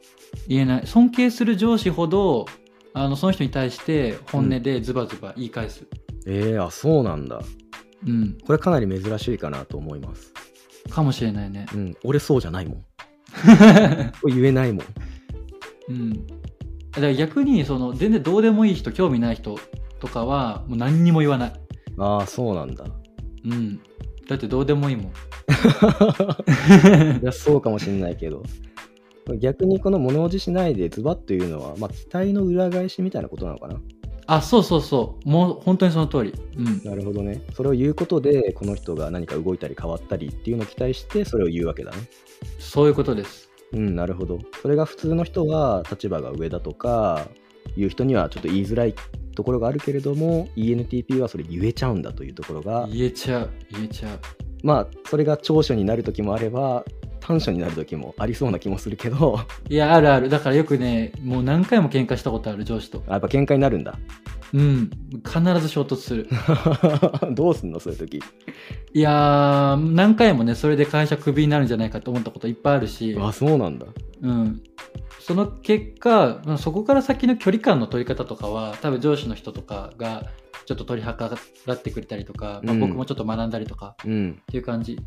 [0.48, 0.88] 言えない。
[0.88, 2.46] 尊敬する上司ほど、
[2.94, 5.86] あの、その人に対して本音でズバズバ言い返す。
[6.26, 7.42] ええあ、そうなんだ。
[8.06, 8.38] うん。
[8.46, 10.34] これかなり珍しいかなと思います。
[10.88, 11.66] かもしれないね。
[11.74, 11.96] うん。
[12.04, 12.86] 俺そうじゃないもん。
[14.28, 14.86] 言えないもん。
[15.90, 16.28] うん。
[16.28, 16.34] だ
[16.94, 19.58] から逆に、その、全然どうでもいい人、興味ない人
[20.00, 21.54] とかは、もう何にも言わない。
[21.98, 22.86] ああ、そうなんだ。
[23.46, 23.80] うん。
[24.28, 25.06] だってどうでもいいもん。
[27.22, 28.44] いや、そうかもしんないけど。
[29.40, 33.80] 逆にこの物おじしないでズバッというのは、まあ、期待の裏返しみたいなことなのかな。
[34.28, 35.30] あ、そうそうそう。
[35.30, 36.34] もう本当にその通り。
[36.58, 36.84] うん。
[36.84, 37.42] なるほどね。
[37.54, 41.98] それを言うことで、この人が何か動いたり変わったりっていうのを期待して、それを言うわけだね。
[42.60, 43.50] そういうことです。
[43.74, 44.40] うん、なるほど。
[44.62, 47.28] それが普通の人は立場が上だとか、
[47.76, 48.96] いう人にはちょっと言いづらい
[49.36, 54.20] ところがあるけれども ENTP はそれ言えちゃうんだというところが言えちゃう言えちゃう
[54.64, 56.86] まあそれが長所になる時もあれば
[57.28, 59.42] 短所になる時もありそうな気もするけど。
[59.70, 60.30] いやあるある。
[60.30, 64.00] だからよくねもう何回も喧嘩したことある上司とやっぱ喧嘩になるんだ。
[64.54, 64.90] うん。
[65.26, 66.30] 必ず衝突する。
[67.36, 68.24] どうすんのそういう時。
[68.94, 73.18] いやー何回もねそれで会社クビになるんじゃないかと思ったこといっぱいあるし。
[73.20, 73.88] あそうなんだ。
[74.22, 74.62] うん、
[75.20, 80.24] その結果、まあそこから先の距離感の取り方とかは多分上司の人とかが
[80.66, 81.30] ちょっと取り計
[81.66, 82.80] らってくれたりとか、まあ、うん。
[82.80, 84.40] 僕もちょっと学んだりとかうん。
[84.42, 84.98] っていう感じ、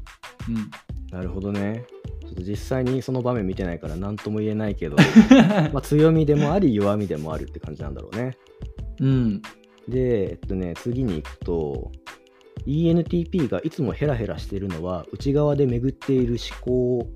[1.11, 1.85] なるほどね。
[2.23, 5.38] ちょっと実際にその場面見てないから何とも言えないけどうん
[5.73, 8.37] まあ強みでもあり弱みでもあるって感じなんだろうね。
[9.01, 9.42] うん。
[9.88, 11.90] でえっとね次に行くと
[12.66, 17.11] ENTP がいつもヘラヘラしているのは内側で巡っている思考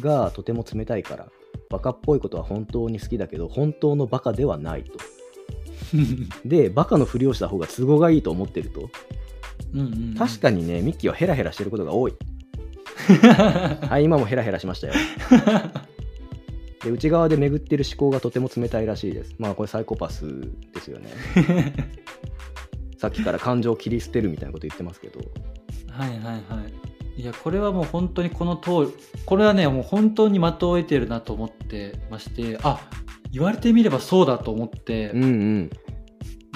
[0.00, 1.32] がとても冷たいから
[1.68, 4.92] バカっぽいことは本当に好きだけど本当のバカではないと。
[6.44, 8.90] でバカのふりをした方が都合がいいと思ってると。
[9.74, 10.14] うんうんうん。
[10.14, 12.14] 確かにねミッキーはヘラヘラしてることが多い
[13.88, 14.94] はい今もヘラヘラしましたよ。
[16.82, 19.34] で内側で巡ってる思考がとても冷たいらしいです。
[19.38, 20.24] まあこれサイコパス
[20.72, 21.10] ですよね。
[22.96, 25.20] さっきから感情を切り捨てるみたいなこと言ってますけど。
[25.90, 26.38] はいはいは
[27.16, 27.20] い。
[27.20, 32.80] いやこれはもう本当にこの通りこれはねもう本当に的を得てるなと思ってましてあ
[33.30, 35.70] 言われてみればそうだと思って、うんうん。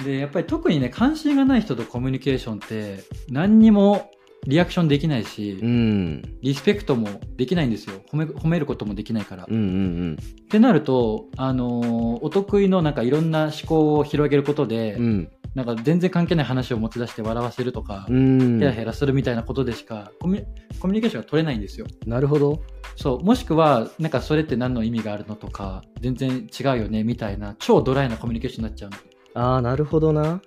[0.03, 4.09] でやっぱり特にね関心がない人とコミュニケーションって何にも
[4.47, 6.21] リアクションできないし、うん。
[6.41, 8.01] リスペクトもできないんですよ。
[8.11, 15.03] 褒め褒めることもできないから、うんうんってなると、あのーお得意のなんかいろんな思考を広げることで、うん。
[15.03, 18.59] うんなんか全然関係ない話を持ち出して笑わせるとか、うん。
[18.59, 20.45] ヘラヘラするみたいなことでしかコミュ
[20.81, 21.87] コミュニケーションが取れないんですよ。
[22.05, 22.61] なるほど。
[22.97, 23.23] そう。
[23.23, 28.97] もしくはなんかそれって何の意味があるのとか全然違うよねみたいな超ドライなコミュニケーションになっちゃうの。
[29.41, 30.41] ああなるほどな。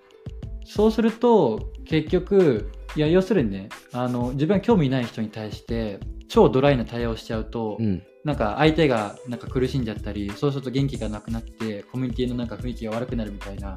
[0.66, 8.02] そうすると結局いや要するにねあの自分が興味ない人に対して超ドライな対応しちゃうと、うん。
[8.24, 13.76] なんか相手がなんか苦しんじゃったりそうすると元気がなくなってコミュニティのなんか雰囲気が悪くなるみたいな。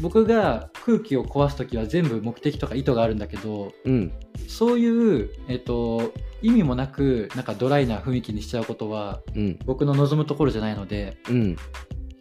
[0.00, 4.12] 僕が空気を壊す時は全部目的とか意図があるんだけどうん。
[4.46, 9.58] そういう、えっと、意味もなくなんかドライな雰囲気にしちゃうことはうん。
[9.64, 11.56] 僕の望むところじゃないのでうん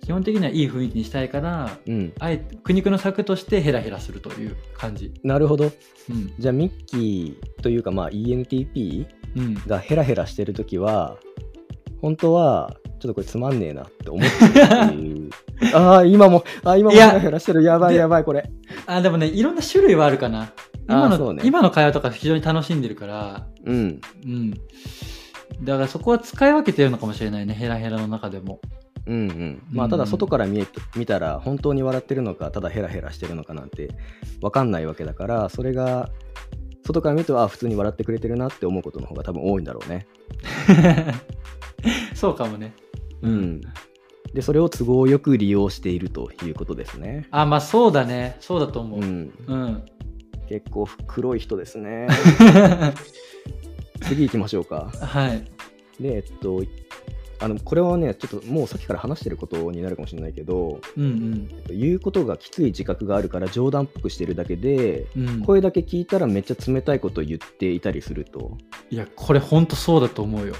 [0.07, 2.13] 基本的にはいい雰囲気にしたいからうん。
[2.19, 5.11] あえて苦肉の策としてヘラヘラするという感じ。
[5.21, 5.65] なるほど。
[6.09, 6.33] うん。
[6.39, 11.17] じゃあミッキーというかまあ ENTP うん、がヘラヘラしてるときは
[12.01, 15.29] 本当はちょっとこれつまんねえなって思ってるっていう。
[15.75, 17.61] ああ今もあ今もヘラヘラしてる。
[17.63, 18.49] やばいでやばいこれ。
[18.85, 20.53] あでもねいろんな種類はあるかな。
[20.87, 21.43] 今のね。
[21.45, 23.47] 今の会話とか非常に楽しんでるから。
[23.65, 23.99] うん。
[24.25, 24.53] うん。
[25.63, 28.61] だからそこは使い分けてるのかもしれないね、ヘラヘラの中でも。
[29.07, 33.89] うんうんまうんあただ外から見え見たら本当に笑ってるのかただヘラヘラしてるのかなんて
[34.41, 36.09] 分かんないわけだからそれが
[36.85, 40.07] 外から見るとあ普通に笑ってくれてるなって思うことの方が多分多いんだろうね
[42.13, 42.73] そうかもね。
[43.21, 43.61] うん
[44.33, 48.35] でそれを都合よく利用しているということですねあ、まあそうだね。
[48.41, 48.99] そうだと思う。
[48.99, 49.23] ううん。
[49.65, 49.85] ん
[50.49, 52.07] 結構黒い人ですね
[54.01, 55.43] 次行きましょうかはい。
[56.01, 56.61] でえっと
[57.39, 65.27] あのこれはねちょっともうさっきから話してることになるかもしれないけどうん言うことがきつい自覚があるから冗談っぽくしてるだけでうん。
[65.27, 68.57] うん、声だけ聞いたらめっちゃ冷たいことを言っていたりすると、
[68.89, 70.55] いや、これほんとそうだと思うよ。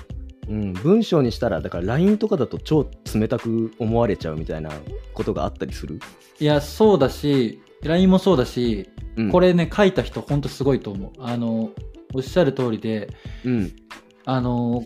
[0.49, 4.71] うん、文章にしたらだから LINE とかだと超冷たく思われちゃうみたいな
[5.13, 5.99] ことがあったりする、
[6.39, 11.11] いや、そうだし、LINE もそうだし、うん、これね、書いた人ほんとすごいと思う。
[11.19, 11.71] あの、
[12.13, 13.09] おっしゃる通りで、
[13.43, 13.75] うん
[14.25, 14.85] あの、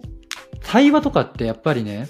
[0.61, 2.07] 対話とかってやっぱりね、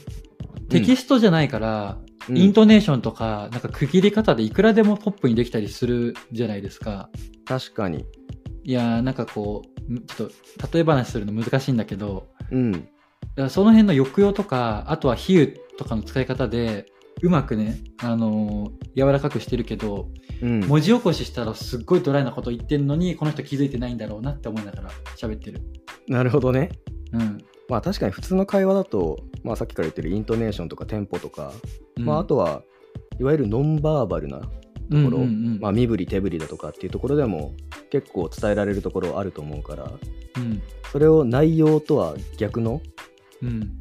[0.70, 7.10] テキストじゃないから、うんイントネーションとか、なんか区切り方でいくらでもポップにできたりするじゃないですか。
[7.46, 8.06] 確かに
[8.64, 12.88] いやーなんかこう、んちょっと例え話するの難しいんだけど、うんだか
[13.36, 16.86] らその辺の抑揚とか、あとは比喩とかの使い方で、
[17.24, 20.10] うまくね、あのー柔らかくしてるけど、
[20.44, 25.62] うん文字起こししたらすっごいドライなこと言ってんのに、この人気づいてないんだろうなって思いながら喋ってる。
[26.08, 26.70] なるほどね
[27.14, 27.40] うん。
[27.72, 31.54] まあ確かに普通の会話だと、まあ、さっきから言ってるイントネーションとかテンポとか、
[31.96, 32.64] まあ、あとは
[33.18, 34.50] いわゆるノンバーバルなとこ
[34.90, 37.54] ろ、うんうんうんまあ、身振り手振りだとかっていうところでも
[37.90, 40.62] 結構伝えられるところあると思うからうん。
[40.92, 42.82] それを内容とは逆の
[43.42, 43.80] うん。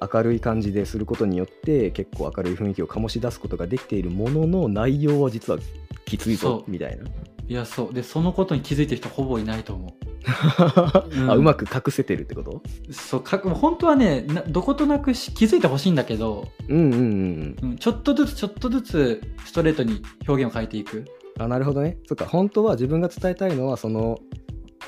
[0.00, 5.58] 明るい感じですることによって結構明るい雰囲気を醸し出すことができているものの内容は実は
[6.04, 7.04] きついぞみたいな
[7.48, 7.94] いやそう。
[7.94, 10.06] でそのことに気づいてる人ほぼいないと思う。
[11.24, 12.62] んあうまく隠せてるってこと？
[12.88, 16.98] うそうか本当はねなどことなくし気づいてほしいんだけど、うんうんうん
[17.62, 17.70] うん。
[17.70, 21.04] うん、ちょっとずつちょっとずつストレートに表現を変えていく。
[21.38, 21.98] あなるほどね。
[22.06, 24.18] そっか本当は自分が伝えたいのはその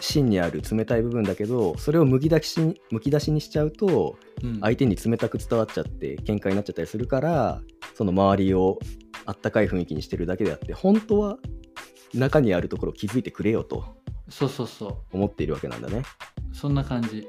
[0.00, 4.60] 芯にある冷たい部分だけどそれをむき出しにむき出しにしちゃうとうん。
[4.60, 7.60] 相手に冷たく伝わっちゃって喧嘩になっちゃったりするから
[7.94, 8.78] その周りを
[9.26, 11.38] あったかい雰囲気にしてるだけであって本当は
[12.14, 13.84] 中にあるところを気づいてくれよと。
[14.28, 16.02] そうそうそ思っているわけなんだね。
[16.52, 17.26] うそんな感じ。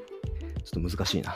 [0.64, 1.36] ちょっと難しいな。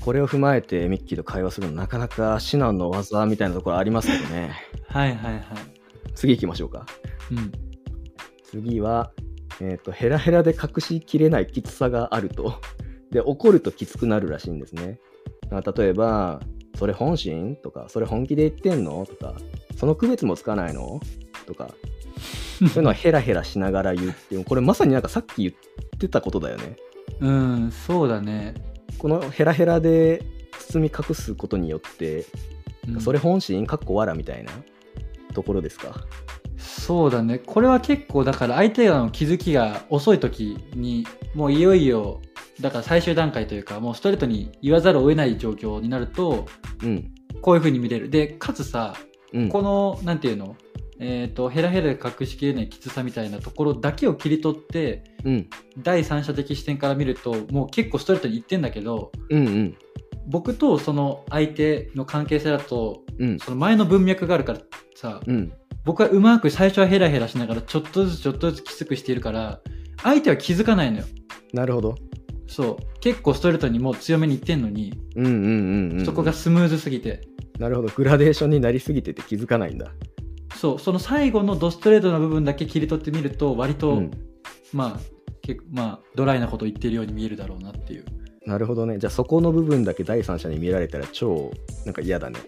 [0.00, 4.52] これを踏まえてミッキーと会話するのなかなか至難の技みたいなところありますけどね。
[4.88, 5.44] はいはいはい。
[6.14, 6.86] 次行きましょうか。
[7.30, 7.52] うん。
[8.44, 9.12] 次は、
[9.60, 12.60] えー、とヘラヘラで隠しきれないきつさがあると。
[13.10, 14.98] で怒るときつくなるらしいんですね。
[15.50, 16.40] あ例えば
[16.78, 19.34] 「それ本心?」とか「それ本気で言ってんの?」とか
[19.76, 20.98] 「その区別もつかないの?」
[21.46, 21.74] とか
[22.68, 26.76] そういうのはヘラヘラしながら言ってもこれまさになんかさっき言ってたことだよね。
[27.20, 28.54] うんそうだね、
[28.98, 30.24] このヘラヘラで
[30.58, 32.24] 包み隠すことによって、
[32.88, 33.00] うん。
[33.00, 34.52] それ本心かっこわらみたいな
[35.34, 35.94] ところですか？
[36.56, 37.38] そうだね。
[37.38, 42.20] これは結構だから相手の気づきが遅い時にもういよいよ
[42.60, 46.46] だから最終段階というかもうストレートに言わざるを得ない状況になると
[46.82, 47.10] うん。
[47.40, 48.08] こういう風に見れる。
[48.08, 48.94] でかつさ
[49.32, 49.48] うん。
[49.48, 50.56] このなんていうの？
[51.04, 55.50] えっ、とヘラヘラで隠しきれないきつさみたいなところだけを切り取ってうん。
[55.78, 59.76] 第三者的視点から見るともう結構ストレートに言ってんだけどうんうん。
[60.28, 63.38] 僕とその相手の関係性だとうん。
[63.40, 64.60] その前の文脈があるから
[64.94, 65.52] さうん。
[65.84, 69.60] 僕はうまく最初はヘラヘラしながらちょっとずつちょっとずつきつくしているから
[70.04, 71.04] 相手は気づかないのよ。
[71.52, 71.96] なるほど。
[72.46, 73.00] そう。
[73.00, 76.06] 結構ストレートにもう強めに言ってんのに、うんうんうんうん。
[76.06, 77.22] そこがスムーズすぎて。
[77.58, 77.88] なるほど。
[77.88, 79.92] グラデーションになりすぎてて気づかないんだ
[80.62, 84.10] そうその最後のドストレートな部分だけ切り取ってみると割と、うん。
[84.72, 85.00] まあ
[85.42, 88.04] 結構まあドライなこと言ってるように見えるだろうなっていう、
[88.46, 88.98] なるほどね。
[88.98, 91.50] じゃあそこの部分だけ第三者に見られたら超
[91.84, 92.38] なんか嫌だね。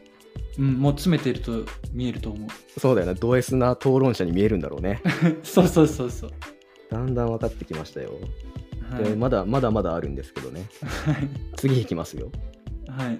[0.60, 2.80] うん、もう詰めてると見えると思う。
[2.80, 5.02] そうだよなド S な討論者に見えるんだろうね。
[5.42, 6.30] そうそうそうそう、
[6.92, 8.12] だんだん分かってきましたよ。
[8.92, 9.04] はい。
[9.06, 10.68] でまだまだまだあるんですけどね。
[11.56, 12.30] 次いきますよ。
[12.86, 13.18] はい。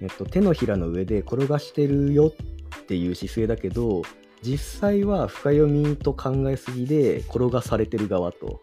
[0.00, 4.02] えっと、手のひらの上で転がしてるよっていう姿勢だけど
[4.42, 8.60] 実際は深読みと考えすぎで転がされてる側と。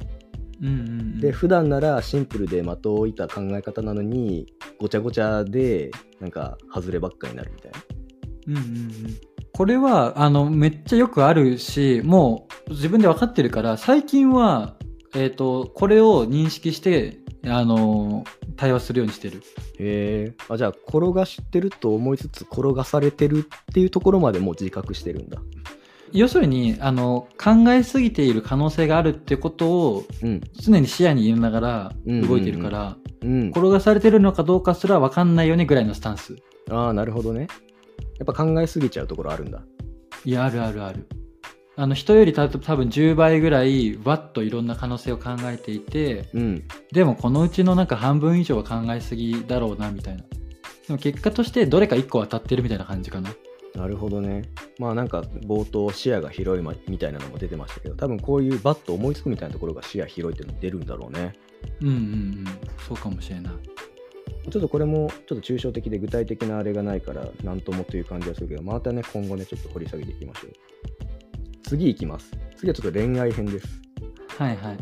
[0.62, 1.19] うんうんうん。
[1.19, 7.80] で普段ならシンプルで的を置いた考え方なのにごちゃごちゃでなんか外ればっかになるみたいな。
[8.48, 9.30] うんうんうん。
[9.54, 14.76] これはあのめっちゃよくあるしもう自分で分かってるから最近は、
[15.13, 18.25] えー、とこれを認識してあの
[18.58, 19.41] 対話するようにしてる。
[19.80, 25.41] へえあじゃあ転がしてると思いつつ転がされてるっていうところまでもう自覚してるんだ。
[26.12, 30.41] 要するにあの考えすぎている可能性があるってことをうん。
[30.54, 32.28] 常に視野に入れながらうん。
[32.28, 33.49] 動いてるから、うん。
[33.49, 36.36] 転がされてるのかどうかすら分かんないよねぐらいのスタンス。
[36.69, 37.47] ああなるほどね。
[38.17, 39.62] やっぱ考えすぎちゃうところあるんだ。
[40.25, 41.08] いやあるあるある
[41.80, 50.28] あの人よりた多分10倍ぐらいわっといろんな可能性を考えていてうんでもこのうちのなんか半分以上は考えすぎだろうなみたいなで
[50.89, 53.34] も結果としてどれか1個当たってるみたいな感じかな
[53.76, 54.42] なるほどね。
[54.78, 61.34] まあなんか冒頭視野が広いまみたいなのも出てましたけど、多分こういうバッと思いつくみたいなところが視野広いっていうの出るんだろうね。
[61.80, 62.46] うんうんうん
[62.88, 63.54] そうかもしれない
[64.50, 71.09] ちょっとこれもちょっと抽象的で具体的なあれがないから何ともという感じはするけど、またね、今後ね、ちょっと掘り下げていきましょう。
[71.69, 72.36] 次いきます。
[72.58, 73.67] 次はちょっと恋愛編です。
[74.39, 74.77] はいはい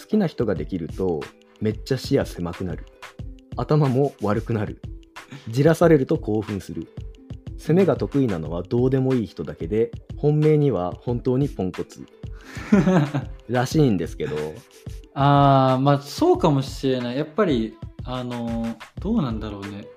[0.00, 1.18] 好きな人ができると
[1.60, 2.86] めっちゃ視野狭くなる。
[3.56, 4.80] 頭も悪くなる。
[5.48, 6.86] じらされると興奮する。
[7.56, 12.06] 攻めが得意なのはどうでもいい人だけで、本命には本当にポンコツ。
[13.50, 14.36] らしいんですけど、
[15.14, 19.88] あーまあそうかもしれないやっぱりあのーどうなんだろうね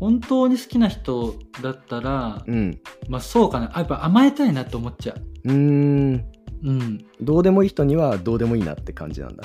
[0.00, 2.80] 本当に好きな人だったら、うん。
[3.08, 6.14] まあそうかなあやっぱ甘えたいなって思っちゃうーん。
[6.14, 6.24] う
[6.64, 9.44] うんどうでもいい人にはどうでもいいなって感じなんだ。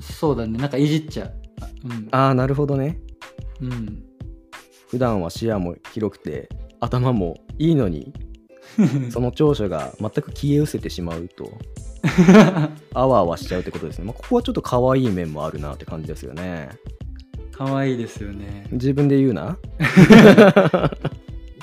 [0.00, 3.00] そうだねなんかいじっちゃうあうんああ、なるほどね。
[3.60, 4.02] うん
[4.88, 6.48] 普段は視野も広くて、
[6.80, 8.12] 頭もいいのに、
[9.10, 11.52] その長所が全く消え失せてしまうと、
[12.94, 14.04] あわあわしちゃうってことですね。
[14.04, 16.70] まあ、ここはちょっと可愛い面もあるなって感じですよね。
[17.62, 19.58] 可愛いですよね自分で言うな？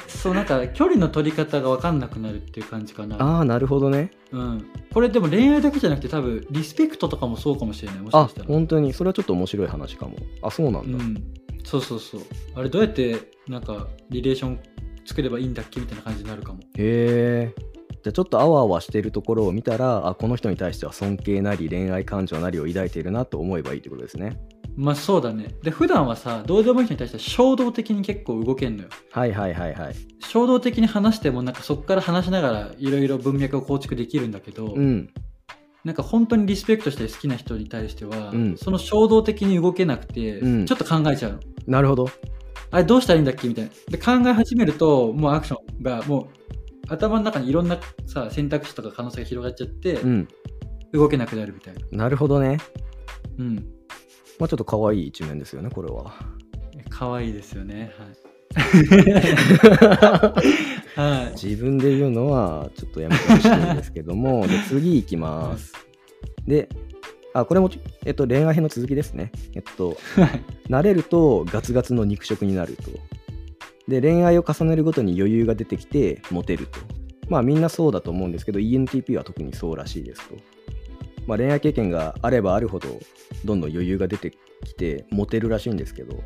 [0.08, 4.12] そうなんか距離の取り方が分かんなくなるっていう感じかなああ、なるほどね。
[4.32, 8.94] うんこれでも恋愛だけじゃなくて多分リスペクトとかもそうかもしれないもしかあした、ら本当に。
[8.94, 10.16] それはちょっと面白い話かも。
[10.42, 10.98] あ、そうなんだ。
[10.98, 11.24] うん
[11.64, 12.22] そうそうそう
[12.56, 13.18] あれどうやって
[13.50, 14.60] なんかリレーション
[15.06, 17.54] 作ればいいんだっけみたいな感じになるかもへえ。
[17.92, 24.40] じゃあちょっとあわあわしてるところを見たらあこの人に対しては尊敬なり恋愛感情なりを抱いているなと思えばいいってことですね
[24.78, 25.56] まあそうだね。
[25.64, 28.90] で普段はさどうでもいい人に対しては衝動的に結構動けんのよ。
[29.12, 29.96] はいはいはいはい。
[30.20, 35.10] 衝動的に話してもなんかそこから話しながらいろいろ文脈を構築できるんだけど、うん。
[35.84, 38.58] なんか本当にリスペクトして好きな人に対しては、うん。
[38.58, 40.66] その衝動的に動けなくて、うん。
[40.68, 41.40] ちょっと考えちゃうの。
[41.66, 42.08] なるほど。
[42.70, 43.72] あれどうしたらいいんだっけみたいな。
[43.90, 46.28] で考え始めるともうアクションがもう
[46.88, 50.28] 頭の中にいろんなさ選択肢とか可能性が広がっちゃって、うん。
[50.94, 52.04] 動けなくなるみたいな。
[52.04, 52.60] なるほどね。
[53.40, 53.77] うん
[54.40, 56.14] まあちょっと可愛い一面ですよねこれは。
[56.90, 57.92] 可愛いですよね。
[57.98, 58.10] はい、
[61.00, 65.74] はい、自分で言うのはちょっとやめてほしいんですけども で次いきます。
[66.48, 66.70] で
[67.34, 67.70] あこれも、
[68.06, 69.32] えっと、恋愛編の続きですね。
[69.56, 69.98] えっと
[70.70, 72.92] 慣れるとガツガツの肉食になると。
[73.88, 76.80] で恋愛を重ねるごとに余裕が出てきてモテると。
[77.30, 80.36] まあみんなそうだと思うんですけど ENTP は特にそうらしいですと
[81.28, 82.88] まあ恋愛経験があればあるほど
[83.46, 84.32] どんどん余裕が出て
[84.66, 86.24] きてモテるらしいんですけど。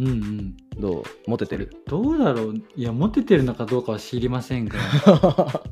[0.00, 0.56] うんうん。
[0.80, 1.70] どうモテてる？
[1.86, 2.56] どうだろう？
[2.74, 4.76] いやモテてるのかどうかは知りませんが。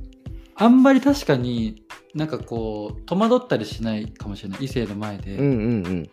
[0.54, 1.82] あんまり確かに
[2.14, 4.64] なんかこう戸惑ったりしないかもしれない。
[4.64, 6.10] 異性の前で、うんうんうん。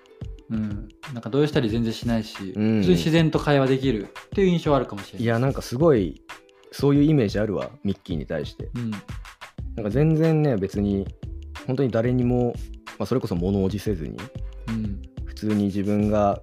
[0.50, 0.90] うん。
[1.14, 2.80] なんか動揺したり全然しないし、うん。
[2.80, 5.24] 普通に自然と会話できるっていう印象はあるかもしれない。
[5.24, 6.24] いやなんかすごい
[6.72, 8.70] そういうイメージあるわミッキーに対して。
[8.74, 8.90] うん。
[8.90, 11.06] なんか全然ね別に
[11.68, 12.54] 本当に誰にも、
[12.98, 14.18] まあ、それこそ物おじせずに
[14.70, 16.42] うん、普通に自分が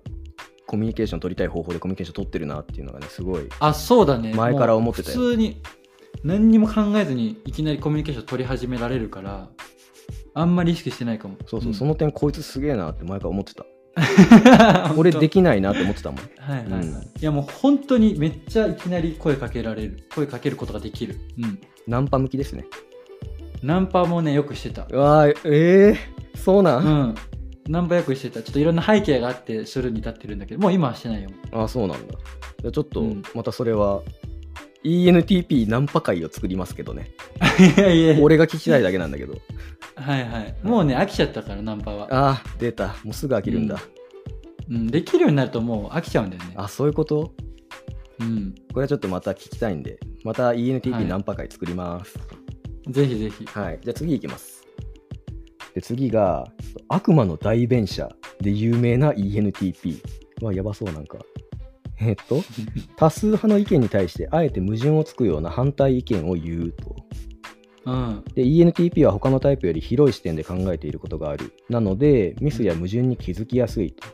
[0.67, 4.35] コミュニケーション取りたい方法でコミュニケーション取ってるなっていうのがねすごいあそうだね。
[4.35, 5.63] 前から思ってた普通に
[6.25, 9.49] 何にも考えずにいきなりコミュニケーション取り始められるから
[10.35, 11.37] あんまり意識してないかも。
[11.47, 11.75] そうそう、ん。
[11.75, 13.65] その点こいつすげえなって前から思ってた。
[14.99, 16.21] 俺できないなって思ってたもん。
[16.37, 16.93] はいはいはい、うん。
[16.93, 21.19] いやもう本当にめっちゃいきなり声かけられる声かけることができる。
[21.39, 21.59] うん。
[21.87, 22.67] ナンパ向きですね
[23.67, 24.87] ナンパもねよくしてた。
[24.89, 26.87] うわーえー、そうな、うん。
[26.87, 27.15] ん
[27.69, 28.41] ナンパよくしてた。
[28.41, 31.31] ちょっといろんな背景があってするに至ってるんだけどもう今はしてないよ。
[31.51, 32.15] あそうなんだ。
[32.61, 33.23] じゃあちょっとうん。
[33.35, 34.03] またそれは、
[34.85, 37.11] ENTP ナンパ会を作りますけどね。
[37.77, 39.35] いやいや俺が聞きたいだけなんだけど。
[39.97, 40.55] はいはい。
[40.63, 42.95] もうね飽きちゃったからナンパは、あー出た。
[43.03, 43.81] もうすぐ飽きるんだ、
[44.71, 46.53] うん、できるようになるともう飽きちゃうんだよね。
[46.55, 47.33] あそういうこと？
[48.21, 48.55] うん。
[48.73, 50.69] これはちょっとまた聞きたいんでまたはい。
[50.69, 52.17] ENTP ナンパ会作ります
[52.89, 53.45] ぜひぜひ。
[53.47, 54.65] はい、じゃあ次いきます。
[55.75, 56.51] で次が
[56.89, 58.09] 悪魔の代弁者
[58.41, 60.01] で有名な ENTP
[60.43, 61.19] はやばそうなんか。
[62.01, 62.43] えっと
[62.97, 66.97] 多数派の意見に対してあえて矛盾をつくような反対意見を言うと。
[67.87, 68.25] うん。
[68.35, 71.53] で ENTP は他のタイプより広い視点で考えていることがある。
[71.69, 74.09] なのでミスや矛盾に気づきやすいと。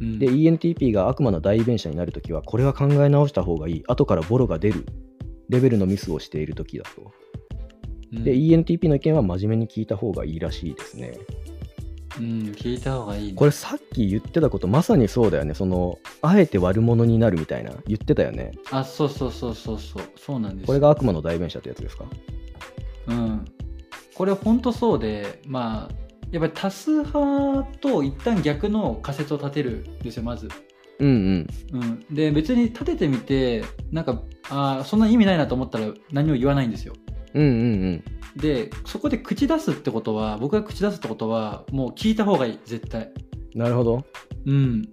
[0.00, 0.18] うん。
[0.18, 3.82] で ENTP が悪魔の代弁者になるときはこれは考え直した方がいい。
[3.88, 4.84] 後からボロが出る
[5.48, 7.02] レベルのミスをしているときだと。
[7.02, 7.39] うん
[8.12, 11.18] で ENTP の意見は真面目に聞いた方がいいらしいですね。
[12.18, 12.24] うん、
[12.56, 13.34] 聞いた方がいいね。
[13.34, 15.54] これさっき言ってたことまさにそうだよね。
[15.54, 18.52] そのあえて悪者になるみたいな言ってたよね。
[18.72, 20.02] あそうそうそうそうそう。
[20.16, 20.66] そうなんですよ。
[20.66, 22.04] これが悪魔の代弁者ってやつですか？
[23.06, 23.44] うん。
[24.14, 25.94] これ本当そうでまあ
[26.30, 30.48] やっぱり多数派と一旦逆の仮説を立てるんですよまず、
[30.98, 31.80] うんうん。
[31.80, 36.94] うん、で別に立ててみてなんかあーそんな意味ないなと思ったら何も言わないんですよ
[37.34, 37.56] うんうんう
[37.92, 38.04] ん。
[38.36, 43.10] でそこで口出すってことは僕が口出すってことはもう聞いた方がいい絶対。
[43.54, 44.04] なるほど。
[44.46, 44.88] うん。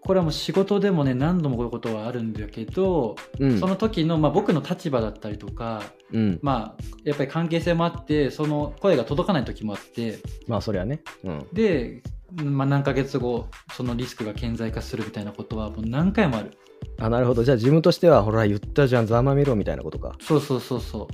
[0.00, 3.58] これはもう仕事でもね何度もこういうことはあるんだけど、うん。
[3.58, 5.82] その時の、まあ、僕の立場だったりとか
[6.12, 6.38] うん。
[6.42, 11.02] まあやっぱり関係性もあってその声が届かない時もあってまあそりゃね。
[11.24, 11.46] うん。
[11.52, 12.02] で、
[12.42, 16.52] まあ、何ヶ月後そのリスクが顕在化するみたいなことはもう何回もある。
[16.98, 17.44] あなるほど。
[17.44, 20.16] じゃあ自分としてはほら言ったじゃんざまみろみたいなことか。
[20.20, 21.08] そうそうそうそ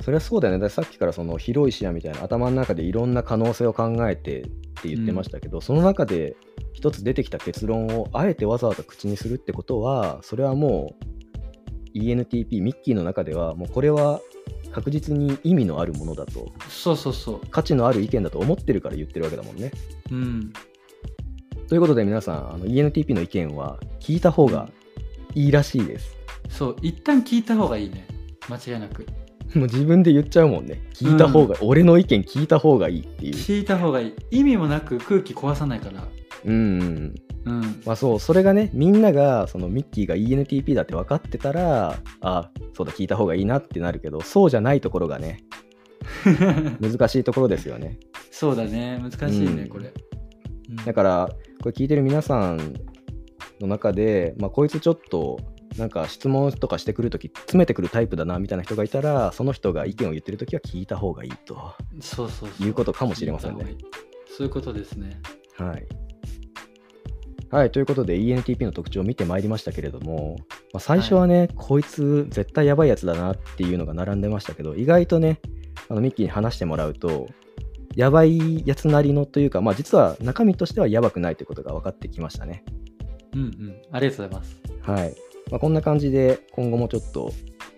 [0.00, 0.60] それはそうだよね。
[0.60, 4.44] ださっきからその広い視野みたいな頭の中でいろんな可能性を考えてっ
[4.82, 6.36] て言ってましたけど、その中で
[6.72, 10.94] 一つ出てきた結論をあえてわざわざ口にするってことはそれはも
[11.94, 14.20] う ENTP ミッキーの中ではもうこれは
[14.72, 16.42] 確実に意味のあるものだと。
[16.42, 17.40] うそうそうそう。
[17.50, 19.72] 価値のある意見だと思ってるから言ってるわけだもんね。
[20.10, 20.52] うん。
[21.68, 24.70] ということで皆さんあの ENTP の意見は聞いた方が
[25.34, 26.16] いいらしいです。
[26.48, 28.06] そう一旦聞いた方がいいね。
[28.48, 29.06] 間違いなく
[29.54, 30.82] もう自分で言っちゃうもんね。
[30.92, 33.34] 聞いた方が、俺の意見聞いた方がいいっていう。
[33.34, 36.06] 聞いた方がいい意味もなく空気壊さないから
[36.44, 37.14] うんうん。
[37.44, 45.40] うんまあそう、それがね、みんながそのミッキーが ENTP だって分かってたら、あ、そうだ、聞いた方がいいなってなるけど、そうじゃないところがね、
[46.80, 47.98] 難しいところですよね。
[48.30, 51.28] そうだね難しいね、うんこれ、うんだから、
[51.62, 52.74] これ聞いてる皆さん
[53.60, 55.40] の中で、まあ、こいつちょっと
[55.78, 62.50] なんか質問とかしてくるとき、詰めてくるタイプだなみたいな人がいたら、その人が意見を言ってるときは聞いた方がいいとそうそう。
[62.64, 63.76] いうことかもしれませんね。
[64.36, 65.20] そういうことですね。
[65.56, 65.86] はい。
[67.50, 70.36] はい、ということで ENTP の特徴を見てまいりましたけれども、
[70.74, 75.40] まあ、最初はね、こいつ絶対やばいやつだなっていうのが並んでましたけど、意外とね、
[75.88, 77.28] あのミッキーに話してもらうと、
[77.96, 82.64] やばいやつなりのというか、まあ、実は中身としてはやばくないということが分かってきましたね。
[83.34, 83.82] うんうん。
[83.92, 84.60] ありがとうございます。
[84.82, 85.14] はい。
[85.50, 87.32] まあ、こんな感じで今後もちょっと、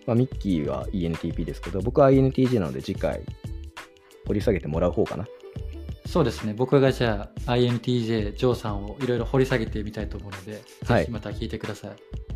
[0.07, 3.23] まあ、ミッキーは ENTP ですけど、僕は INTJ なので次回
[4.27, 5.27] 掘り下げてもらう方かな。
[6.07, 6.55] そうですね。
[6.55, 11.91] 僕がじゃあ INTJ ジョーさんをいろいろ掘り下げてみたいと思うので、はいぜひまた聞いてください。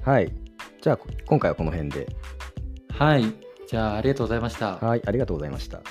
[0.08, 0.32] はい。
[0.80, 2.06] じゃあ、こ今回はこの辺で。
[2.90, 3.24] はい。
[3.66, 4.76] じゃあありがとうございました。
[4.76, 5.82] はい、ありがとうございました。